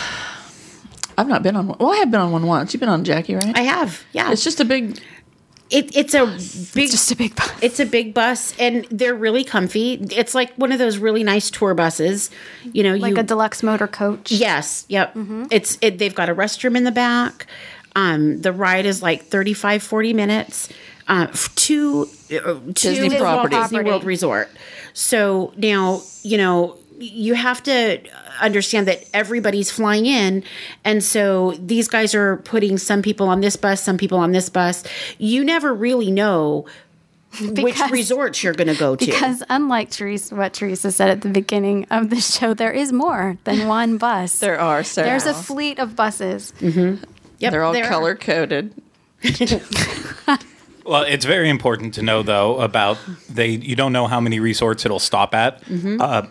[1.17, 1.77] I've not been on one.
[1.79, 2.73] Well, I have been on one once.
[2.73, 3.57] You've been on Jackie, right?
[3.57, 4.31] I have, yeah.
[4.31, 4.99] it's just a big.
[5.69, 6.25] It, it's a
[6.73, 7.51] big, Just a big bus.
[7.61, 9.93] it's a big bus, and they're really comfy.
[10.11, 12.29] It's like one of those really nice tour buses.
[12.71, 14.31] You know, Like you, a deluxe motor coach.
[14.31, 14.85] Yes.
[14.89, 15.13] Yep.
[15.51, 17.47] It's it, they've got a restroom in the back.
[17.95, 20.69] Um, the ride is like 35, 40 minutes
[21.07, 23.55] uh, f- to, uh, to Disney Disney property.
[23.55, 24.49] Disney World Resort.
[24.93, 27.99] So now you know you have to
[28.41, 30.43] understand that everybody's flying in,
[30.83, 34.49] and so these guys are putting some people on this bus, some people on this
[34.49, 34.83] bus.
[35.17, 36.65] You never really know.
[37.41, 39.05] which resorts you're going to go to?
[39.05, 43.37] Because unlike Teresa, what Teresa said at the beginning of the show, there is more
[43.43, 44.39] than one bus.
[44.39, 45.11] There are several.
[45.11, 46.53] There's a fleet of buses.
[46.61, 47.01] Yep,
[47.39, 48.73] They're all color coded.
[50.85, 52.97] Well, it's very important to know though about
[53.29, 53.49] they.
[53.49, 55.63] You don't know how many resorts it'll stop at.
[55.63, 56.01] Mm-hmm.
[56.01, 56.23] Uh,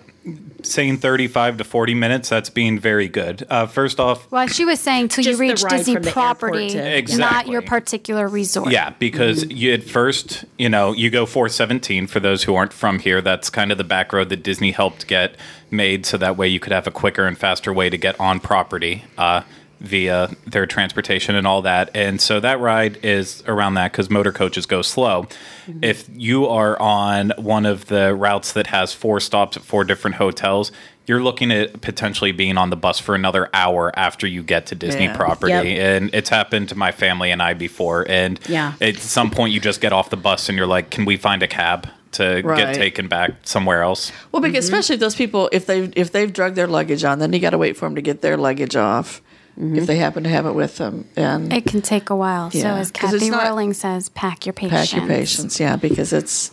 [0.62, 3.44] saying 35 to 40 minutes, that's being very good.
[3.50, 6.70] Uh, first off, Well, she was saying till you reach Disney from the airport property,
[6.70, 8.70] to- not your particular resort.
[8.70, 13.00] Yeah, because you at first, you know, you go 417 for those who aren't from
[13.00, 13.20] here.
[13.20, 15.36] That's kind of the back road that Disney helped get
[15.70, 18.38] made so that way you could have a quicker and faster way to get on
[18.40, 19.42] property uh,
[19.82, 21.90] via their transportation and all that.
[21.94, 25.24] And so that ride is around that because motor coaches go slow.
[25.66, 25.82] Mm-hmm.
[25.82, 30.16] If you are on one of the routes that has four stops at four different
[30.16, 30.70] hotels,
[31.06, 34.76] you're looking at potentially being on the bus for another hour after you get to
[34.76, 35.16] Disney Yeah.
[35.16, 35.52] property.
[35.52, 35.64] Yep.
[35.66, 38.06] And it's happened to my family and I before.
[38.08, 38.74] And Yeah.
[38.80, 41.42] at some point you just get off the bus and you're like, can we find
[41.42, 42.56] a cab to Right.
[42.56, 44.12] get taken back somewhere else?
[44.30, 44.74] Well, because mm-hmm.
[44.74, 47.50] especially if those people, if they if they've drugged their luggage on, then you got
[47.50, 49.20] to wait for them to get their luggage off,
[49.56, 52.50] if they happen to have it with them, and It can take a while.
[52.50, 54.90] So, Yeah, as 'cause it's Kathy Rowling says, pack your patience.
[54.90, 55.60] pack your patience.
[55.60, 56.50] Yeah, because it's,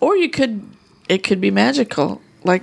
[0.00, 0.62] or you could,
[1.08, 2.62] it could be magical, like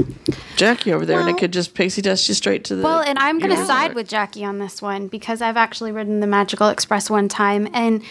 [0.56, 2.84] Jackie over there, and it could just pixie dust you straight to the.
[2.84, 6.19] Well, and I'm going to side with Jackie on this one because I've actually ridden
[6.19, 7.67] the Magical Express one time.
[7.74, 8.02] And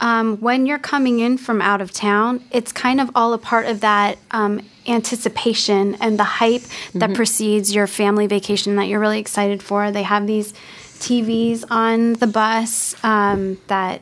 [0.00, 3.66] um, when you're coming in from out of town, it's kind of all a part
[3.66, 6.62] of that um, anticipation and the hype
[6.94, 9.90] that precedes your family vacation that you're really excited for.
[9.92, 10.54] They have these
[11.02, 14.00] TVs on the bus um, that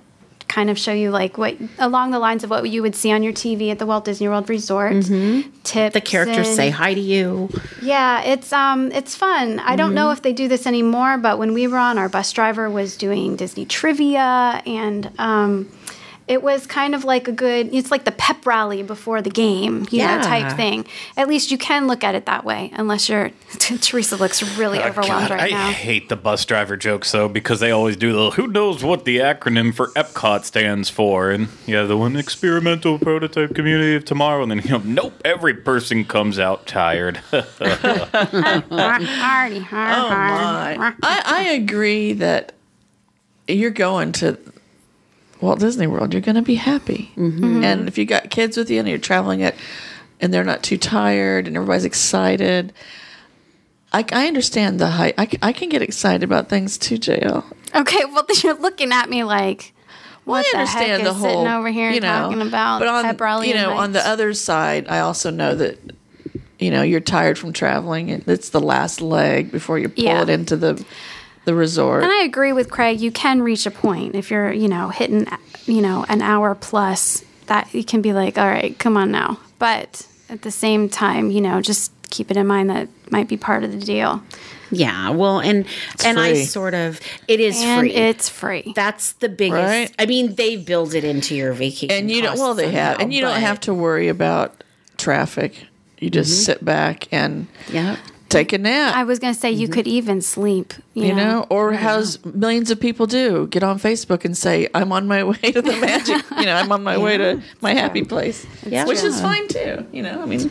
[0.49, 3.23] kind of show you like what along the lines of what you would see on
[3.23, 4.93] your TV at the Walt Disney World Resort.
[5.63, 7.49] Tips The characters and- say hi to you.
[7.81, 9.61] yeah, it's um it's fun.
[9.61, 12.33] I don't know if they do this anymore, but when we were on, our bus
[12.33, 15.71] driver was doing Disney trivia, and um,
[16.31, 17.75] it was kind of like a good.
[17.75, 20.87] It's like the pep rally before the game, you know, type thing.
[21.16, 23.33] At least you can look at it that way, unless you're.
[23.59, 25.66] Teresa looks really oh, overwhelmed God, right I now.
[25.66, 29.05] I hate the bus driver jokes though because they always do the who knows what
[29.05, 34.43] the acronym for Epcot stands for and yeah the one experimental prototype community of tomorrow
[34.45, 37.16] and then you know nope every person comes out tired.
[37.31, 37.49] Hardy,
[39.59, 40.95] har, Oh my!
[41.03, 42.53] I, I agree that
[43.49, 44.38] you're going to
[45.40, 46.12] Walt Disney World.
[46.12, 47.44] You're going to be happy, mm-hmm.
[47.44, 47.64] Mm-hmm.
[47.64, 49.55] and if you got kids with you and you're traveling it,
[50.20, 52.72] and they're not too tired, and everybody's excited.
[53.92, 55.14] I, I understand the hype.
[55.18, 57.44] I can get excited about things too, JL.
[57.74, 59.72] Okay, well then you're looking at me like.
[60.24, 62.79] What I the understand heck the is whole sitting over here you know, talking about
[62.79, 65.79] but on pep rally you know on the other side, I also know that
[66.59, 68.11] you know you're tired from traveling.
[68.11, 70.22] and It's the last leg before you pull Yeah.
[70.22, 70.85] it into the
[71.44, 72.03] the resort.
[72.03, 73.00] And I agree with Craig.
[73.00, 75.26] You can reach a point if you're, you know, hitting,
[75.66, 79.38] you know, an hour plus that you can be like, all right, come on now.
[79.59, 83.37] But at the same time, you know, just keep it in mind that might be
[83.37, 84.22] part of the deal.
[84.72, 85.66] Yeah, well, and
[86.05, 87.92] and I sort of it is And free.
[87.92, 88.72] it's free.
[88.76, 89.61] That's the biggest.
[89.61, 89.92] Right.
[89.98, 93.12] I mean, they build it into your vacation, and you don't well they have and
[93.12, 94.62] you don't have to worry about
[94.96, 95.66] traffic
[96.00, 96.44] you just mm-hmm.
[96.44, 97.96] sit back and Yeah,
[98.31, 101.40] take a nap I was going to say you could even sleep, you, you know.
[101.40, 105.23] know or as millions of people do get on facebook and say i'm on my
[105.25, 108.87] way to the magic you know i'm on my way to my happy place Yeah.
[108.87, 110.51] which is fine too you know i mean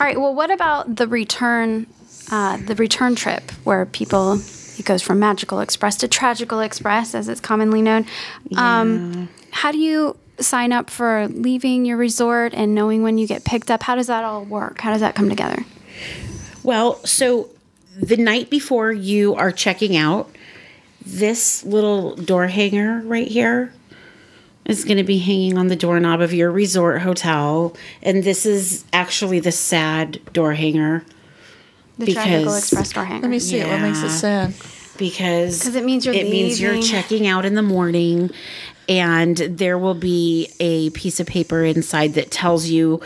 [0.00, 0.18] All right.
[0.18, 1.86] Well, what about the return,
[2.30, 4.40] uh, the return trip where people
[4.78, 8.06] it goes from Magical Express to Tragical Express, as it's commonly known.
[8.56, 13.44] Um, how do you sign up for leaving your resort and knowing when you get
[13.44, 13.82] picked up?
[13.82, 14.80] How does that all work?
[14.80, 15.66] How does that come together?
[16.62, 17.48] Well, so
[18.00, 20.30] the night before you are checking out,
[21.04, 23.72] this little door hanger right here
[24.66, 27.74] is going to be hanging on the doorknob of your resort hotel.
[28.02, 31.04] And this is actually the sad door hanger
[31.98, 33.22] The Tragical Because- Express door hanger.
[33.22, 34.08] let me see it what makes it Yeah.
[34.08, 34.54] sad
[34.98, 38.30] Because it means you're it means you're checking out in the morning
[38.88, 43.00] and there will be a piece of paper inside that tells you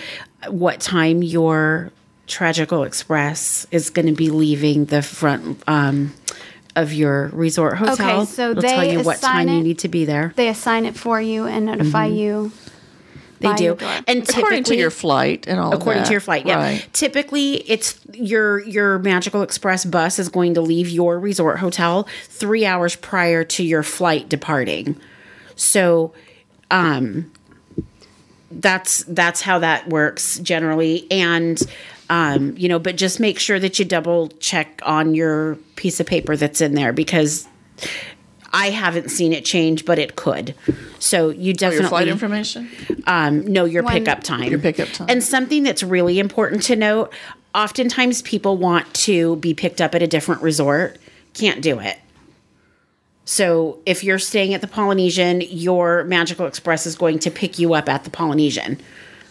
[0.48, 1.92] what time your
[2.26, 6.14] tragical express is going to be leaving the front um,
[6.76, 8.22] of your resort hotel.
[8.22, 10.32] Okay, so it'll tell you what assign time you need to be there.
[10.36, 12.50] They assign it for you and notify you.
[13.40, 13.76] they do.
[14.06, 16.56] and according to typically- your flight and all according of to your flight yeah.
[16.56, 16.88] Right.
[16.94, 22.64] typically it's your your magical express bus is going to leave your resort hotel three
[22.64, 24.96] hours prior to your flight departing.
[25.56, 26.14] So
[26.70, 27.30] um
[28.50, 31.06] that's that's how that works generally.
[31.10, 31.60] And
[32.10, 36.06] um you know but just make sure that you double check on your piece of
[36.06, 37.46] paper that's in there because
[38.56, 40.54] I haven't seen it change, but it could.
[41.00, 42.70] So you definitely your flight information
[43.08, 44.48] um, know your When- pickup time.
[44.48, 45.08] Your pickup time.
[45.10, 47.12] And something that's really important to note
[47.52, 50.98] oftentimes people want to be picked up at a different resort,
[51.34, 51.98] can't do it.
[53.24, 57.74] So if you're staying at the Polynesian, your Magical Express is going to pick you
[57.74, 58.78] up at the Polynesian.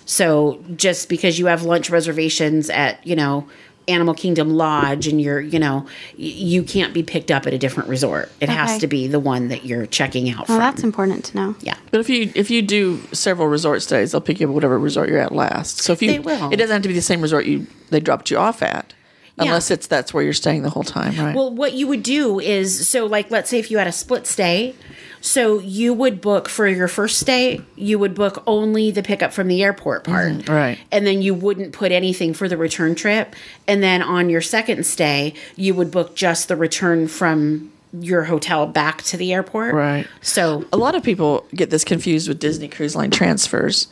[0.05, 3.47] So just because you have lunch reservations at, you know,
[3.87, 5.79] Animal Kingdom Lodge and you're, you know,
[6.17, 8.31] y- you can't be picked up at a different resort.
[8.39, 8.53] It Okay.
[8.53, 10.59] has to be the one that you're checking out Well, from.
[10.59, 11.55] that's important to know.
[11.59, 11.75] yeah.
[11.91, 14.79] But if you if you do several resort stays, they'll pick you up at whatever
[14.79, 15.79] resort you're at last.
[15.81, 16.49] So if you, They will.
[16.53, 18.93] it doesn't have to be the same resort you they dropped you off at,
[19.37, 21.35] unless it's that's where you're staying the whole time, right?
[21.35, 24.27] Well, what you would do is so, like, let's say if you had a split
[24.27, 24.75] stay,
[25.21, 29.47] so you would book for your first stay, you would book only the pickup from
[29.47, 30.41] the airport mm-hmm.
[30.41, 30.79] part, right.
[30.91, 33.35] And then you wouldn't put anything for the return trip.
[33.67, 38.65] And then on your second stay, you would book just the return from your hotel
[38.65, 40.07] back to the airport, Right.
[40.21, 43.87] So, a lot of people get this confused with Disney Cruise Line transfers,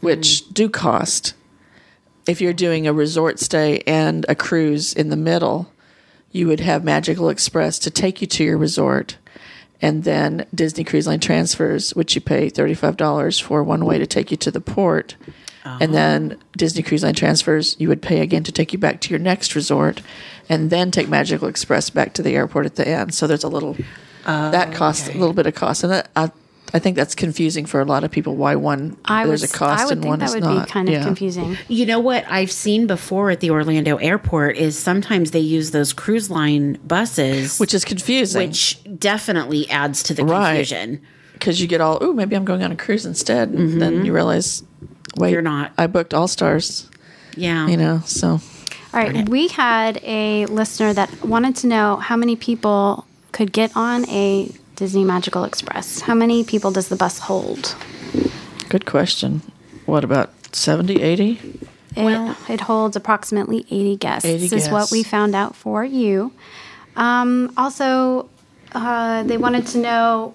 [0.00, 0.52] which mm-hmm.
[0.52, 1.34] do cost.
[2.26, 5.70] If you're doing a resort stay and a cruise in the middle,
[6.32, 9.18] you would have Magical Express to take you to your resort,
[9.80, 14.30] and then Disney Cruise Line transfers, which you pay $35 for one way to take
[14.30, 15.16] you to the port.
[15.64, 15.92] And uh-huh.
[15.92, 19.18] then Disney Cruise Line transfers, you would pay again to take you back to your
[19.18, 20.02] next resort,
[20.48, 23.14] and then take Magical Express back to the airport at the end.
[23.14, 23.76] So there's a little
[24.26, 26.30] oh, that costs a little bit of cost, and I
[26.74, 28.34] I think that's confusing for a lot of people.
[28.34, 30.42] Why one I there's would, a cost I would and think one that is would
[30.42, 30.66] not.
[30.66, 31.04] be kind of Yeah.
[31.04, 31.56] confusing.
[31.68, 35.92] you know what I've seen before at the Orlando airport is sometimes they use those
[35.92, 38.48] cruise line buses, which is confusing.
[38.48, 40.56] which definitely adds to the Right.
[40.66, 41.00] confusion.
[41.34, 43.78] because you get all, oh, maybe I'm going on a cruise instead, and mm-hmm.
[43.78, 44.62] then you realize,
[45.16, 45.72] wait, You're not.
[45.78, 46.88] I booked All Stars,
[47.36, 47.66] Yeah.
[47.68, 48.02] you know.
[48.06, 48.28] So
[48.92, 53.76] All right, we had a listener that wanted to know how many people could get
[53.76, 56.00] on a Disney Magical Express.
[56.00, 57.76] How many people does the bus hold?
[58.68, 59.40] good question.
[59.86, 61.40] What about 70, 80?
[61.96, 64.26] It, it holds approximately 80 guests.
[64.26, 66.32] 80 this is what we found out for you.
[66.96, 68.28] Um, also,
[68.72, 70.34] uh, they wanted to know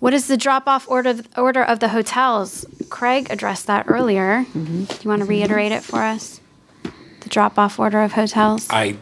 [0.00, 2.66] what is the drop off order, order of the hotels?
[2.90, 4.44] Craig addressed that earlier.
[4.52, 4.84] Mm-hmm.
[4.84, 6.40] Do you want to reiterate it for us?
[7.20, 8.66] The drop off order of hotels?
[8.68, 8.98] I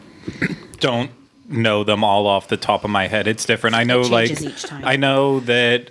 [0.79, 1.11] don't
[1.53, 3.27] know them all off the top of my head.
[3.27, 3.77] It's different.
[3.77, 4.85] I know, like, each time.
[4.85, 5.91] I know that,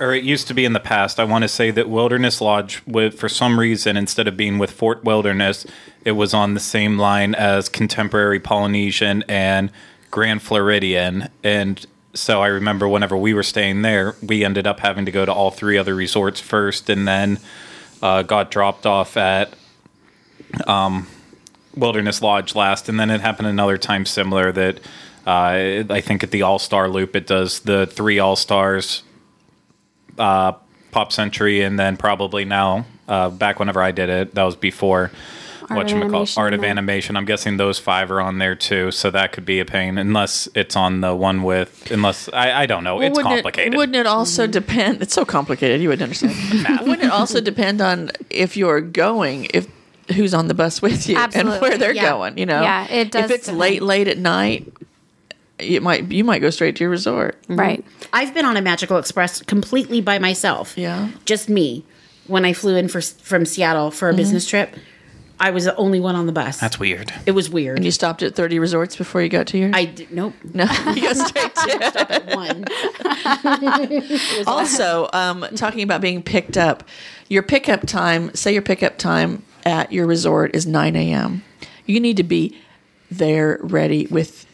[0.00, 1.18] or it used to be in the past.
[1.18, 4.70] I want to say that Wilderness Lodge, with for some reason, instead of being with
[4.70, 5.66] Fort Wilderness,
[6.04, 9.70] it was on the same line as Contemporary Polynesian and
[10.10, 15.04] Grand Floridian, and so I remember whenever we were staying there, we ended up having
[15.04, 17.38] to go to all three other resorts first, and then
[18.02, 19.52] uh, got dropped off at
[21.78, 24.78] Wilderness Lodge last, and then it happened another time similar that
[25.26, 29.02] uh, I think at the All Star Loop it does the three All Stars,
[30.18, 30.52] uh,
[30.90, 35.10] Pop Century, and then probably now uh, back whenever I did it, that was before.
[35.70, 36.64] Art of whatchamacallit, Animation, Art of.
[36.64, 37.16] Animation.
[37.16, 40.48] I'm guessing those five are on there too, so that could be a pain unless
[40.54, 41.90] it's on the one with.
[41.90, 43.74] Unless I, I don't know, it's wouldn't complicated.
[43.74, 45.02] It, wouldn't it also depend?
[45.02, 45.82] It's so complicated.
[45.82, 46.80] You wouldn't understand.
[46.86, 49.66] wouldn't it also depend on if you're going, if
[50.14, 52.10] who's on the bus with you, Absolutely, and where they're yeah.
[52.10, 52.38] going?
[52.38, 53.58] You know, Yeah, it does If it's depend.
[53.58, 54.72] late, late at night,
[55.58, 57.36] it might you might go straight to your resort.
[57.48, 57.84] Right.
[58.12, 60.76] I've been on a Magical Express completely by myself.
[60.78, 61.10] Yeah.
[61.24, 61.84] Just me.
[62.26, 64.76] When I flew in for, from Seattle for a business trip,
[65.40, 66.58] I was the only one on the bus.
[66.60, 67.10] That's weird.
[67.24, 67.76] it was weird.
[67.78, 69.72] And you stopped at thirty resorts before you got to yours.
[69.74, 70.34] I d- nope.
[70.52, 72.22] no, you go straight to.
[72.34, 72.64] One.
[74.46, 76.84] also, um, talking about being picked up,
[77.28, 81.44] your pickup time, say your pickup time at your resort is 9 a.m.
[81.86, 82.58] You need to be
[83.10, 84.46] there ready with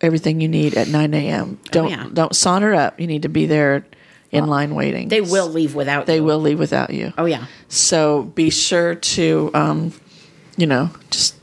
[0.00, 1.58] everything you need at 9 a.m.
[1.70, 2.08] Don't yeah.
[2.12, 3.00] don't saunter up.
[3.00, 3.86] You need to be there
[4.30, 5.08] in line waiting.
[5.08, 6.24] They will leave without They you.
[6.24, 7.12] will leave without you.
[7.16, 7.46] Oh yeah.
[7.68, 9.92] So be sure to, um,
[10.56, 11.36] you know, just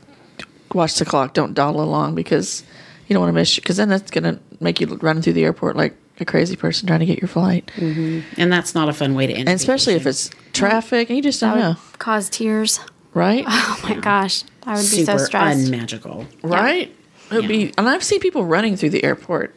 [0.74, 1.32] watch the clock.
[1.32, 2.62] Don't dawdle along because
[3.08, 3.54] you don't want to miss.
[3.56, 6.86] Because then that's going to make you run through the airport like a crazy person
[6.86, 7.70] trying to get your flight.
[7.76, 8.40] Mm-hmm.
[8.40, 9.48] And that's not a fun way to end.
[9.48, 12.80] And especially if it's traffic and you just don't That know, cause tears.
[13.14, 13.44] right?
[13.46, 14.44] Oh my gosh.
[14.64, 15.66] I would be so stressed.
[15.66, 16.26] unmagical.
[16.42, 16.94] right?
[17.30, 17.48] It would Yeah.
[17.48, 19.54] be, and I've seen people running through the airport,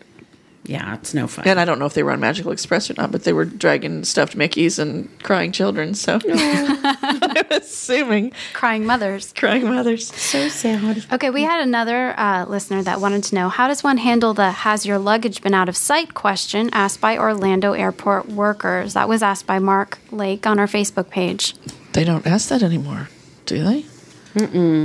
[0.68, 1.48] Yeah, it's no fun.
[1.48, 3.46] and I don't know if they were on Magical Express or not, but they were
[3.46, 5.94] dragging stuffed Mickey's and crying children.
[5.94, 9.32] So I'm assuming Crying mothers.
[9.34, 10.14] crying mothers.
[10.14, 11.06] so sad.
[11.12, 14.52] Okay, we had another uh, listener that wanted to know how does one handle the
[14.52, 18.94] has your luggage been out of sight question asked by Orlando airport workers.
[18.94, 21.54] That was asked by Mark Lake on our Facebook page.
[21.94, 23.10] They don't ask that anymore,
[23.46, 23.86] do they?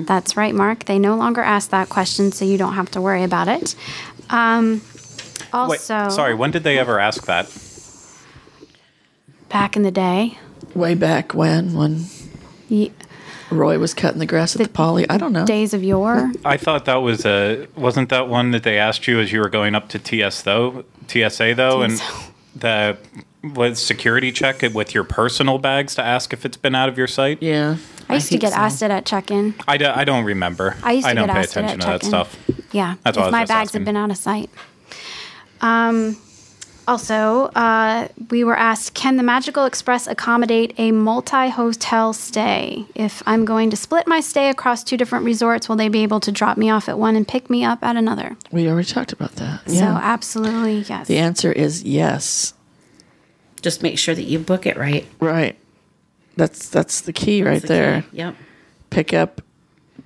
[0.04, 0.84] That's right, Mark.
[0.84, 3.74] They no longer ask that question, so you don't have to worry about it.
[4.28, 4.80] Um,
[5.52, 7.48] Wait, also, sorry, when did they ever ask that?
[9.48, 10.38] back in the day,
[10.74, 12.04] Way back when, when
[12.68, 12.92] ye-
[13.50, 15.08] Roy was cutting the grass at the, poly.
[15.10, 15.44] I don't know.
[15.44, 16.30] days of yore.
[16.44, 19.48] I thought that was a wasn't that one that they asked you as you were
[19.48, 22.00] going up to TS though TSA though and
[22.54, 22.96] the
[23.42, 26.96] was security check it with your personal bags to ask if it's been out of
[26.96, 27.42] your sight.
[27.42, 27.78] Yeah.
[28.08, 28.58] I used to get so.
[28.58, 29.54] asked it at check-in.
[29.66, 30.76] I, do, I don't remember.
[30.84, 32.08] I used to don't get pay asked it at attention to that check-in.
[32.08, 32.38] stuff.
[32.72, 33.80] Yeah, That's why I if was my just bags asking.
[33.80, 34.50] have been out of sight.
[35.60, 36.16] Um,
[36.88, 42.84] also, uh, we were asked, can the Magical Express accommodate a multi-hotel stay?
[42.96, 46.18] If I'm going to split my stay across two different resorts, will they be able
[46.20, 48.36] to drop me off at one and pick me up at another?
[48.50, 49.68] We already talked about that.
[49.68, 50.00] So, Yeah.
[50.02, 51.06] absolutely yes.
[51.06, 52.54] the answer is yes.
[53.62, 55.06] Just make sure that you book it right.
[55.20, 55.56] Right.
[56.36, 58.02] That's that's the key right the there.
[58.02, 58.16] key.
[58.16, 58.34] Yep.
[58.88, 59.42] Pick up,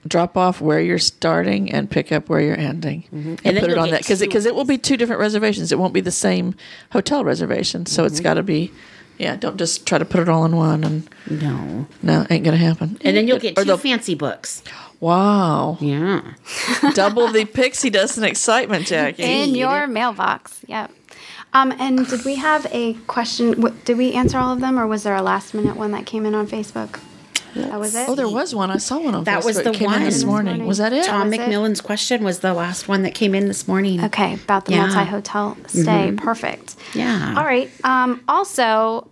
[0.06, 3.44] drop off where you're starting, and pick up where you're ending, and, Mm-hmm.
[3.44, 5.72] then put it on that because two because it, will be two different reservations.
[5.72, 6.54] It won't be the same
[6.92, 7.86] hotel reservation.
[7.86, 8.06] So Mm-hmm.
[8.12, 8.72] it's got to be.
[9.16, 11.86] Yeah, don't just try to put it all in one, and No.
[12.02, 12.98] no, ain't gonna happen.
[13.02, 14.62] And then you'll get Or two fancy books.
[15.00, 16.22] Wow, Yeah.
[16.94, 19.22] double the pixie dust and excitement, Jackie.
[19.22, 20.60] in your mailbox.
[20.66, 20.90] Yep.
[21.52, 23.62] Um, and did we have a question?
[23.84, 26.26] Did we answer all of them, or was there a last minute one that came
[26.26, 26.98] in on Facebook?
[27.54, 28.08] That was it.
[28.08, 28.70] Oh, there was one.
[28.70, 29.44] I saw one on That Facebook.
[29.44, 30.52] was the It came in this morning.
[30.54, 30.66] Morning.
[30.66, 31.04] Was that it?
[31.06, 31.40] Tom was it?
[31.40, 34.02] McMillan's question was the last one that came in this morning.
[34.04, 34.86] Okay, about the Yeah.
[34.86, 36.12] multi hotel stay.
[36.16, 36.74] Perfect.
[36.94, 37.34] Yeah.
[37.36, 37.70] All right.
[37.84, 39.06] Um, also,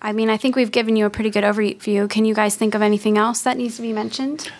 [0.00, 2.08] I mean, I think we've given you a pretty good overview.
[2.08, 4.50] Can you guys think of anything else that needs to be mentioned?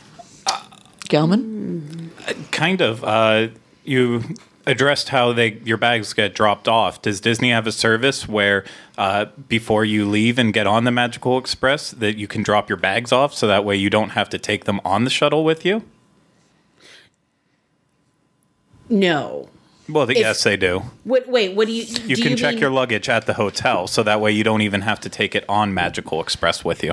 [1.08, 2.10] Gelman.
[2.50, 3.02] Kind of.
[3.04, 3.48] Uh,
[3.84, 4.22] you
[4.66, 7.02] addressed how they your bags get dropped off.
[7.02, 8.64] Does Disney have a service where
[8.96, 12.78] uh, before you leave and get on the Magical Express that you can drop your
[12.78, 15.64] bags off, so that way you don't have to take them on the shuttle with
[15.64, 15.82] you?
[18.88, 19.48] No.
[19.88, 20.82] Well, the, yes, they do.
[21.04, 23.86] What, wait, what do you You do can check mean- your luggage at the hotel,
[23.86, 26.92] so that way you don't even have to take it on Magical Express with you.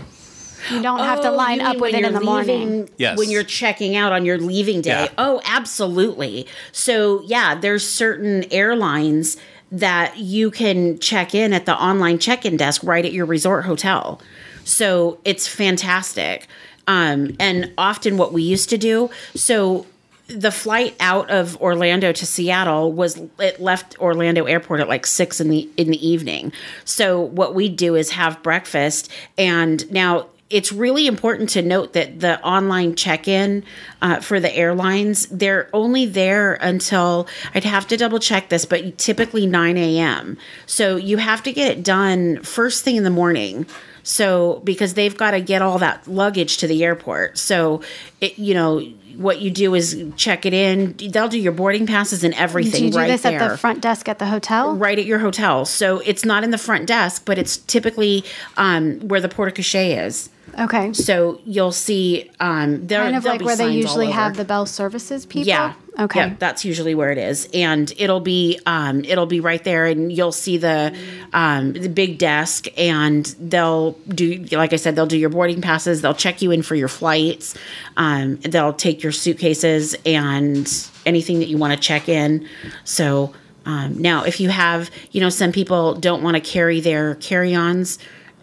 [0.72, 2.90] You don't have to Oh, line up with it in you're the morning.
[2.98, 3.18] Yes.
[3.18, 5.06] When you're checking out on your leaving day.
[5.06, 5.12] Yeah.
[5.18, 6.48] Oh, absolutely.
[6.72, 9.38] So, yeah, there's certain airlines
[9.72, 14.22] that you can check in at the online check-in desk right at your resort hotel.
[14.64, 16.48] So, it's fantastic.
[16.88, 19.86] Um, and often what we used to do, so
[20.28, 25.40] the flight out of Orlando to Seattle was it left Orlando airport at like six
[25.40, 26.52] in the in the evening.
[26.86, 32.20] So what we do is have breakfast, and now it's really important to note that
[32.20, 33.64] the online check-in
[34.02, 38.98] uh, for the airlines they're only there until I'd have to double check this, but
[38.98, 40.38] typically nine a.m.
[40.66, 43.66] So you have to get it done first thing in the morning.
[44.02, 47.38] So because they've got to get all that luggage to the airport.
[47.38, 47.82] So
[48.22, 48.80] it, you know
[49.18, 50.96] what you do is check it in.
[50.98, 53.40] They'll do your boarding passes and everything Do you do right this there.
[53.40, 54.76] at the front desk at the hotel?
[54.76, 55.66] Right at your hotel.
[55.66, 58.24] So it's not in the front desk, but it's typically
[58.58, 60.30] um, where the porte cochere is.
[60.58, 60.94] Okay.
[60.94, 65.26] So you'll see um, there, Kind of like where they usually have the Bell Services
[65.26, 65.48] people.
[65.48, 65.74] Yeah.
[65.98, 66.20] Okay.
[66.28, 70.12] Yep, that's usually where it is, and it'll be um, it'll be right there, and
[70.12, 70.96] you'll see the
[71.34, 76.02] um, the big desk, and they'll do like I said, they'll do your boarding passes,
[76.02, 77.58] they'll check you in for your flights,
[77.98, 82.48] um, they'll take your suitcases and anything that you want to check in.
[82.86, 83.34] So
[83.66, 88.00] um, now, if you have, you know, some people don't want to carry their carry-ons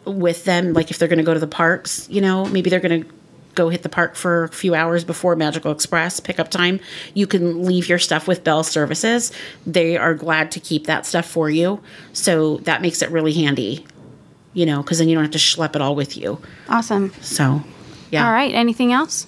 [0.06, 2.80] with them, like if they're going to go to the parks, you know, maybe they're
[2.80, 3.08] going to
[3.54, 6.78] go hit the park for a few hours before Magical Express pickup time.
[7.14, 9.32] You can leave your stuff with Bell Services.
[9.66, 11.80] They are glad to keep that stuff for you.
[12.12, 13.84] So that makes it really handy,
[14.52, 16.40] you know, because then you don't have to schlep it all with you.
[16.68, 17.12] Awesome.
[17.22, 17.62] So,
[18.10, 18.26] yeah.
[18.26, 18.54] All right.
[18.54, 19.26] Anything else?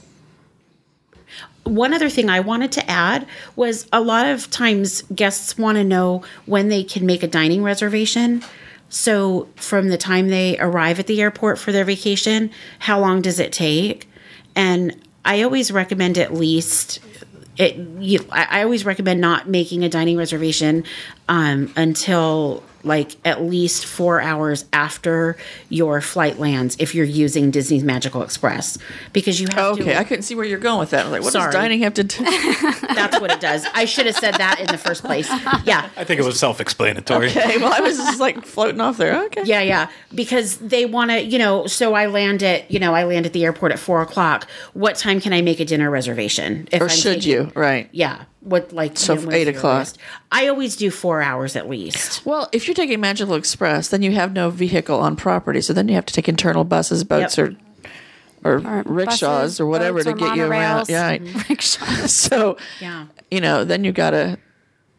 [1.64, 5.84] One other thing I wanted to add was a lot of times guests want to
[5.84, 8.42] know when they can make a dining reservation.
[8.88, 13.38] So, from the time they arrive at the airport for their vacation, how long does
[13.38, 14.08] it take?
[14.56, 17.00] And I always recommend at least
[17.58, 17.76] it.
[17.76, 20.84] You, I, always recommend not making a dining reservation
[21.28, 25.36] um, until like at least four hours after
[25.68, 28.78] your flight lands if you're using Disney's Magical Express
[29.12, 29.82] because you have to.
[29.82, 31.00] Okay, I couldn't see where you're going with that.
[31.00, 31.46] I was like, what Sorry.
[31.52, 32.24] does dining have to do?
[32.24, 33.64] That's what it does.
[33.74, 35.28] I should have said that in the first place.
[35.64, 35.88] Yeah.
[35.96, 37.28] I think it was self-explanatory.
[37.28, 39.24] okay, well, I was just like floating off there.
[39.26, 39.42] Okay.
[39.44, 39.90] Yeah, yeah.
[40.14, 43.32] Because they want to, you know, so I land at, you know, I land at
[43.32, 44.48] the airport at four o'clock.
[44.72, 46.68] What time can I make a dinner reservation?
[46.72, 47.52] If Or I'm should taking- you?
[47.54, 47.88] Right.
[47.92, 48.24] Yeah.
[48.48, 49.80] What, like, So you know, eight your o'clock.
[49.80, 49.98] list?
[50.32, 52.24] I always do four hours at least.
[52.24, 55.88] Well, if you're taking Magical Express, then you have no vehicle on property, so then
[55.88, 57.48] you have to take internal buses, boats, Yep.
[57.48, 57.56] or
[58.44, 60.86] or, Or rickshaws buses, or whatever to or get you around.
[60.86, 60.88] monorails.
[60.88, 61.06] Yeah.
[61.08, 61.22] right.
[61.50, 62.14] Rickshaws.
[62.14, 63.06] So Yeah.
[63.30, 64.38] you know, then you gotta.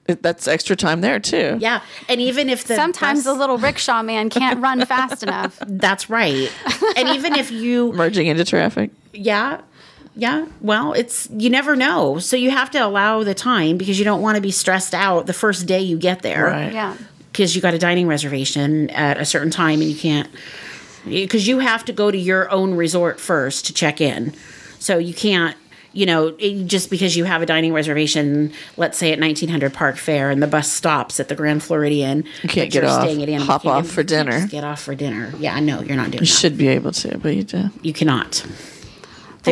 [0.07, 1.57] That's extra time there too.
[1.61, 1.81] Yeah.
[2.09, 2.75] And even if the.
[2.75, 5.57] Sometimes bus- the little rickshaw man can't run fast enough.
[5.67, 6.51] That's right.
[6.97, 7.93] and even if you.
[7.93, 8.91] Merging into traffic.
[9.13, 9.61] Yeah.
[10.19, 10.45] Yeah.
[10.61, 11.27] Well, it's.
[11.31, 12.19] You never know.
[12.19, 15.25] So you have to allow the time because you don't want to be stressed out
[15.25, 16.45] the first day you get there.
[16.45, 16.73] Right.
[16.73, 16.95] Yeah.
[17.31, 20.29] because you got a dining reservation at a certain time and you can't
[21.05, 24.33] because you have to go to your own resort first to check in.
[24.79, 25.55] So you can't,
[25.93, 29.95] you know, it- just because you have a dining reservation, let's say at 1900 Park
[29.97, 32.25] Fare, and the bus stops at the Grand Floridian.
[32.43, 34.31] You can't get off, staying at Animal hop Kingdom, off for dinner.
[34.39, 35.33] just get off for dinner.
[35.39, 36.25] Yeah, no, you're not doing You that.
[36.27, 37.69] should be able to, but you do.
[37.81, 38.45] You cannot.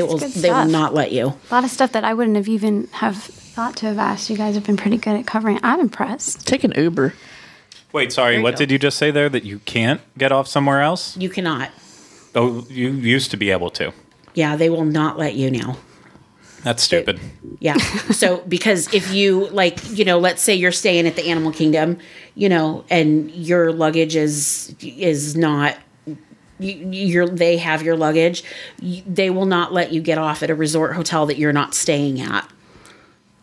[0.01, 0.41] They That's will.
[0.41, 1.27] They will not let you.
[1.27, 4.29] A lot of stuff that I wouldn't have even have thought to have asked.
[4.29, 5.59] You guys have been pretty good at covering.
[5.63, 6.47] I'm impressed.
[6.47, 7.13] Take an Uber.
[7.91, 8.39] Wait, sorry.
[8.39, 8.57] What go.
[8.59, 9.29] did you just say there?
[9.29, 11.17] That you can't get off somewhere else?
[11.17, 11.71] You cannot.
[12.35, 13.93] Oh, you used to be able to.
[14.35, 15.77] Yeah, they will not let you now.
[16.63, 17.19] That's stupid.
[17.59, 17.77] Yeah.
[18.13, 21.99] So because if you like, you know, let's say you're staying at the Animal Kingdom,
[22.35, 25.77] you know, and your luggage is is not
[26.59, 28.43] you, you're they have your luggage,
[28.79, 32.19] they will not let you get off at a resort hotel that you're not staying
[32.21, 32.49] at.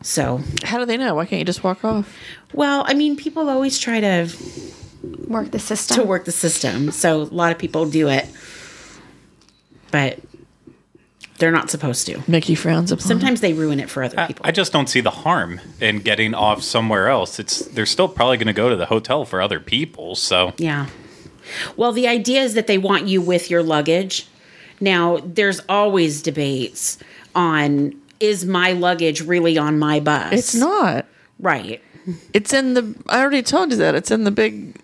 [0.02, 1.14] So, How do they know?
[1.14, 2.14] Why can't you just walk off?
[2.52, 4.28] well, I mean, people always try to
[5.28, 5.96] Work the system.
[5.98, 6.90] to work the system.
[6.90, 8.26] So a lot of people do it,
[9.90, 10.18] but
[11.38, 12.22] they're not supposed to.
[12.28, 13.02] Mickey frowns upon.
[13.06, 14.46] Sometimes they ruin it for other I, people.
[14.46, 17.38] I just don't see the harm in getting off somewhere else.
[17.38, 20.14] It's they're still probably going to go to the hotel for other people.
[20.14, 20.86] So Yeah.
[21.76, 24.26] Well, the idea is that they want you with your luggage.
[24.80, 26.98] Now, there's always debates
[27.34, 30.32] on is my luggage really on my bus?
[30.32, 31.06] It's not.
[31.38, 31.82] Right.
[32.32, 32.94] It's in the.
[33.08, 33.94] I already told you that.
[33.94, 34.76] It's in the big.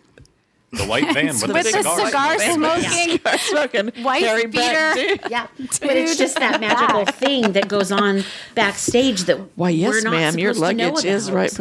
[0.73, 2.07] the white van with, With the the cigar.
[2.07, 3.21] cigar smoking.
[3.39, 4.95] smoking White Harry beater.
[4.95, 5.31] Beck, dude.
[5.31, 5.47] Yeah.
[5.59, 10.13] but it's just that magical thing that goes on backstage that Why, yes, we're not
[10.13, 10.39] ma'am.
[10.39, 11.61] Your supposed to know luggage is right.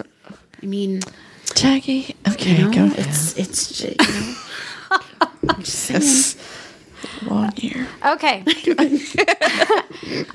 [0.62, 1.02] I mean,
[1.56, 2.16] Jackie.
[2.28, 3.00] Okay, you go ahead.
[3.08, 4.36] it's it's you know.
[5.48, 6.02] I'm just saying.
[6.02, 6.36] Yes.
[7.26, 7.88] Long year.
[8.06, 8.44] Okay.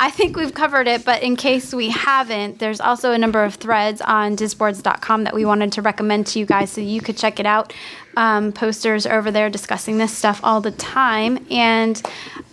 [0.00, 3.57] I think we've covered it, but in case we haven't, there's also a number of
[3.57, 7.38] threads on disboards.com that we wanted to recommend to you guys so you could check
[7.38, 7.72] it out.
[8.16, 11.44] Um, posters over there discussing this stuff all the time.
[11.50, 12.00] And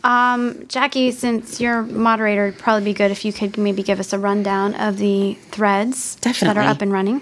[0.03, 4.11] um, Jackie, since you're moderator, it'd probably be good if you could maybe give us
[4.11, 7.21] a rundown of the threads that are up and running.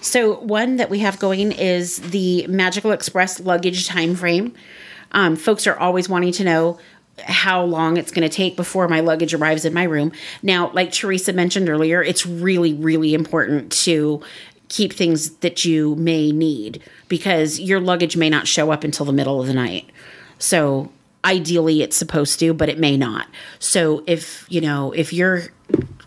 [0.00, 4.54] So one that we have going is the Magical Express luggage time frame.
[5.12, 6.78] Um, folks are always wanting to know
[7.24, 10.12] how long it's going to take before my luggage arrives in my room.
[10.42, 14.22] Now, like Teresa mentioned earlier, it's really, really important to
[14.68, 19.12] keep things that you may need because your luggage may not show up until the
[19.12, 19.88] middle of the night.
[20.38, 20.92] So
[21.24, 23.26] ideally it's supposed to, but it may not.
[23.58, 25.44] So if, you know, if you're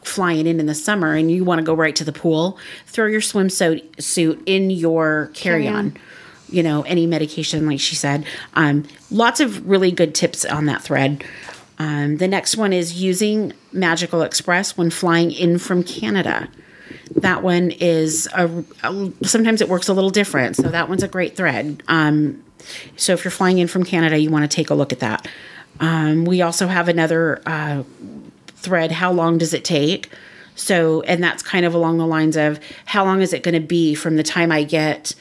[0.04, 3.06] flying in in the summer and you want to go right to the pool, throw
[3.06, 5.92] your swimsuit suit in your carry-on.
[5.92, 5.98] Carry-on.
[6.50, 8.26] You know, any medication, like she said.
[8.56, 11.24] Um, lots of really good tips on that thread.
[11.80, 16.50] Um, the next one is using Magical Express when flying in from Canada.
[17.16, 21.08] That one is a, a- sometimes it works a little different, so that one's a
[21.08, 21.84] great thread.
[21.88, 22.44] Um,
[22.98, 25.28] so if you're flying in from Canada, you want to take a look at that.
[25.80, 27.84] Um, we also have another uh,
[28.62, 28.92] thread.
[28.92, 30.10] How long does it take?
[30.56, 33.66] So, and that's kind of along the lines of how long is it going to
[33.66, 35.16] be from the time I get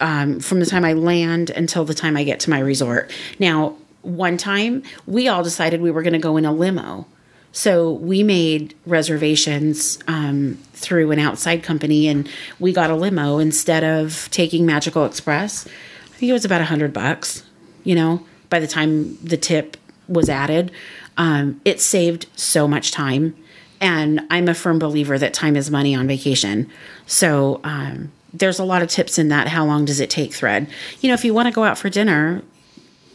[0.00, 3.10] um, from the time I land until the time I get to my resort.
[3.38, 7.06] Now, one time we all decided we were going to go in a limo.
[7.52, 12.28] So we made reservations um, through an outside company and
[12.60, 15.66] we got a limo instead of taking Magical Express.
[15.66, 17.44] I think it was about a hundred bucks,
[17.82, 20.70] you know, by the time the tip was added.
[21.16, 23.36] Um, it saved so much time.
[23.80, 26.70] And I'm a firm believer that time is money on vacation.
[27.06, 29.48] So um, there's a lot of tips in that.
[29.48, 30.68] How long does it take thread?
[31.00, 32.42] You know, if you want to go out for dinner,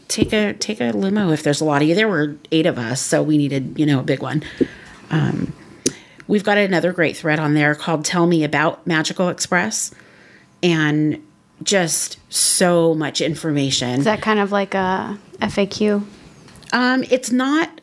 [0.08, 1.96] take a take a limo if there's a lot of you.
[1.96, 4.44] There were eight of us, so we needed you know a big one.
[5.10, 5.54] Um,
[6.28, 9.92] we've got another great thread on there called "Tell Me About Magical Express,"
[10.62, 11.22] and
[11.64, 14.00] just so much information.
[14.00, 16.06] Is that kind of like a FAQ?
[16.74, 17.81] Um, it's not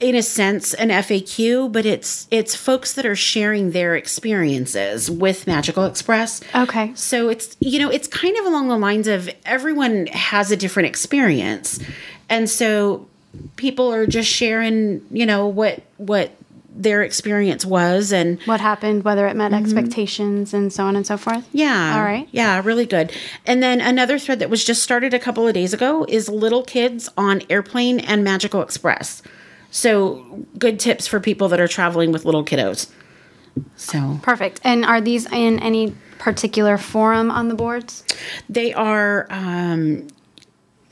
[0.00, 5.46] in a sense an FAQ, but it's it's folks that are sharing their experiences with
[5.46, 6.42] Magical Express.
[6.54, 6.92] Okay.
[6.94, 10.88] So it's you know, it's kind of along the lines of everyone has a different
[10.88, 11.80] experience.
[12.28, 13.08] And so
[13.56, 16.32] people are just sharing, you know, what what
[16.76, 19.64] their experience was and What happened, whether it met mm-hmm.
[19.64, 21.48] expectations, and so on and so forth?
[21.52, 21.96] yeah.
[21.96, 22.28] All right.
[22.32, 23.12] Yeah, really good.
[23.46, 26.64] And then another thread that was just started a couple of days ago is little
[26.64, 29.22] kids on airplane and Magical Express.
[29.74, 32.88] So good tips for people that are traveling with little kiddos.
[33.74, 34.60] So Perfect.
[34.62, 38.04] And are these in any particular forum on the boards?
[38.48, 40.06] they are um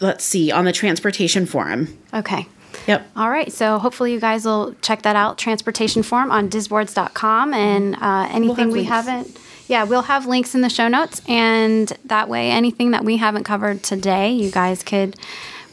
[0.00, 1.96] let's see, on the transportation forum.
[2.12, 2.48] Okay.
[2.88, 3.08] Yep.
[3.14, 3.52] All right.
[3.52, 5.38] So hopefully you guys will check that out.
[5.38, 8.88] Transportation forum on disboards.com and uh, anything we links.
[8.90, 9.38] haven't.
[9.68, 13.44] Yeah, we'll have links in the show notes, and that way, anything that we haven't
[13.44, 15.16] covered today, you guys could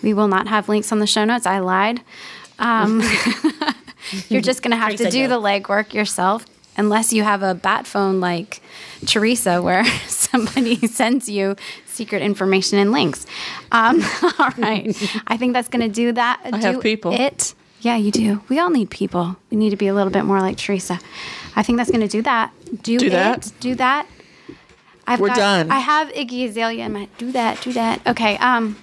[0.03, 1.47] We will not have links on the show notes.
[1.47, 2.01] I lied.
[2.59, 3.01] Um,
[4.29, 6.45] you're just going to have to do the legwork yourself,
[6.77, 8.61] unless you have a bat phone like
[9.05, 11.55] Teresa, where somebody sends you
[11.85, 13.25] secret information and links.
[13.71, 14.03] Um,
[14.39, 14.95] all right.
[15.27, 16.41] I think that's going to do that.
[16.43, 17.13] I have people.
[17.13, 17.55] It.
[17.81, 18.41] Yeah, you do.
[18.49, 19.37] We all need people.
[19.49, 20.99] We need to be a little bit more like Teresa.
[21.55, 22.51] I think that's going to do that.
[22.83, 23.11] Do, Do it.
[23.11, 23.51] that?
[23.61, 24.05] Do that.
[25.07, 25.71] I've We're done.
[25.71, 28.05] I have Iggy Azalea in my do that, do that.
[28.05, 28.37] Okay.
[28.37, 28.77] Um.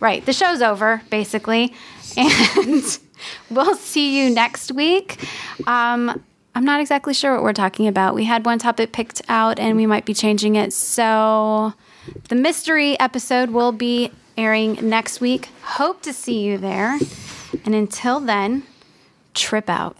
[0.00, 0.24] Right.
[0.24, 1.74] The show's over, basically,
[2.16, 2.98] and
[3.50, 5.18] we'll see you next week.
[5.66, 6.22] Um.
[6.52, 8.12] I'm not exactly sure what we're talking about.
[8.12, 10.72] We had one topic picked out, and we might be changing it.
[10.72, 11.74] So,
[12.28, 15.50] the mystery episode will be airing next week.
[15.62, 16.98] Hope to see you there.
[17.64, 18.64] And until then,
[19.32, 19.96] trip out.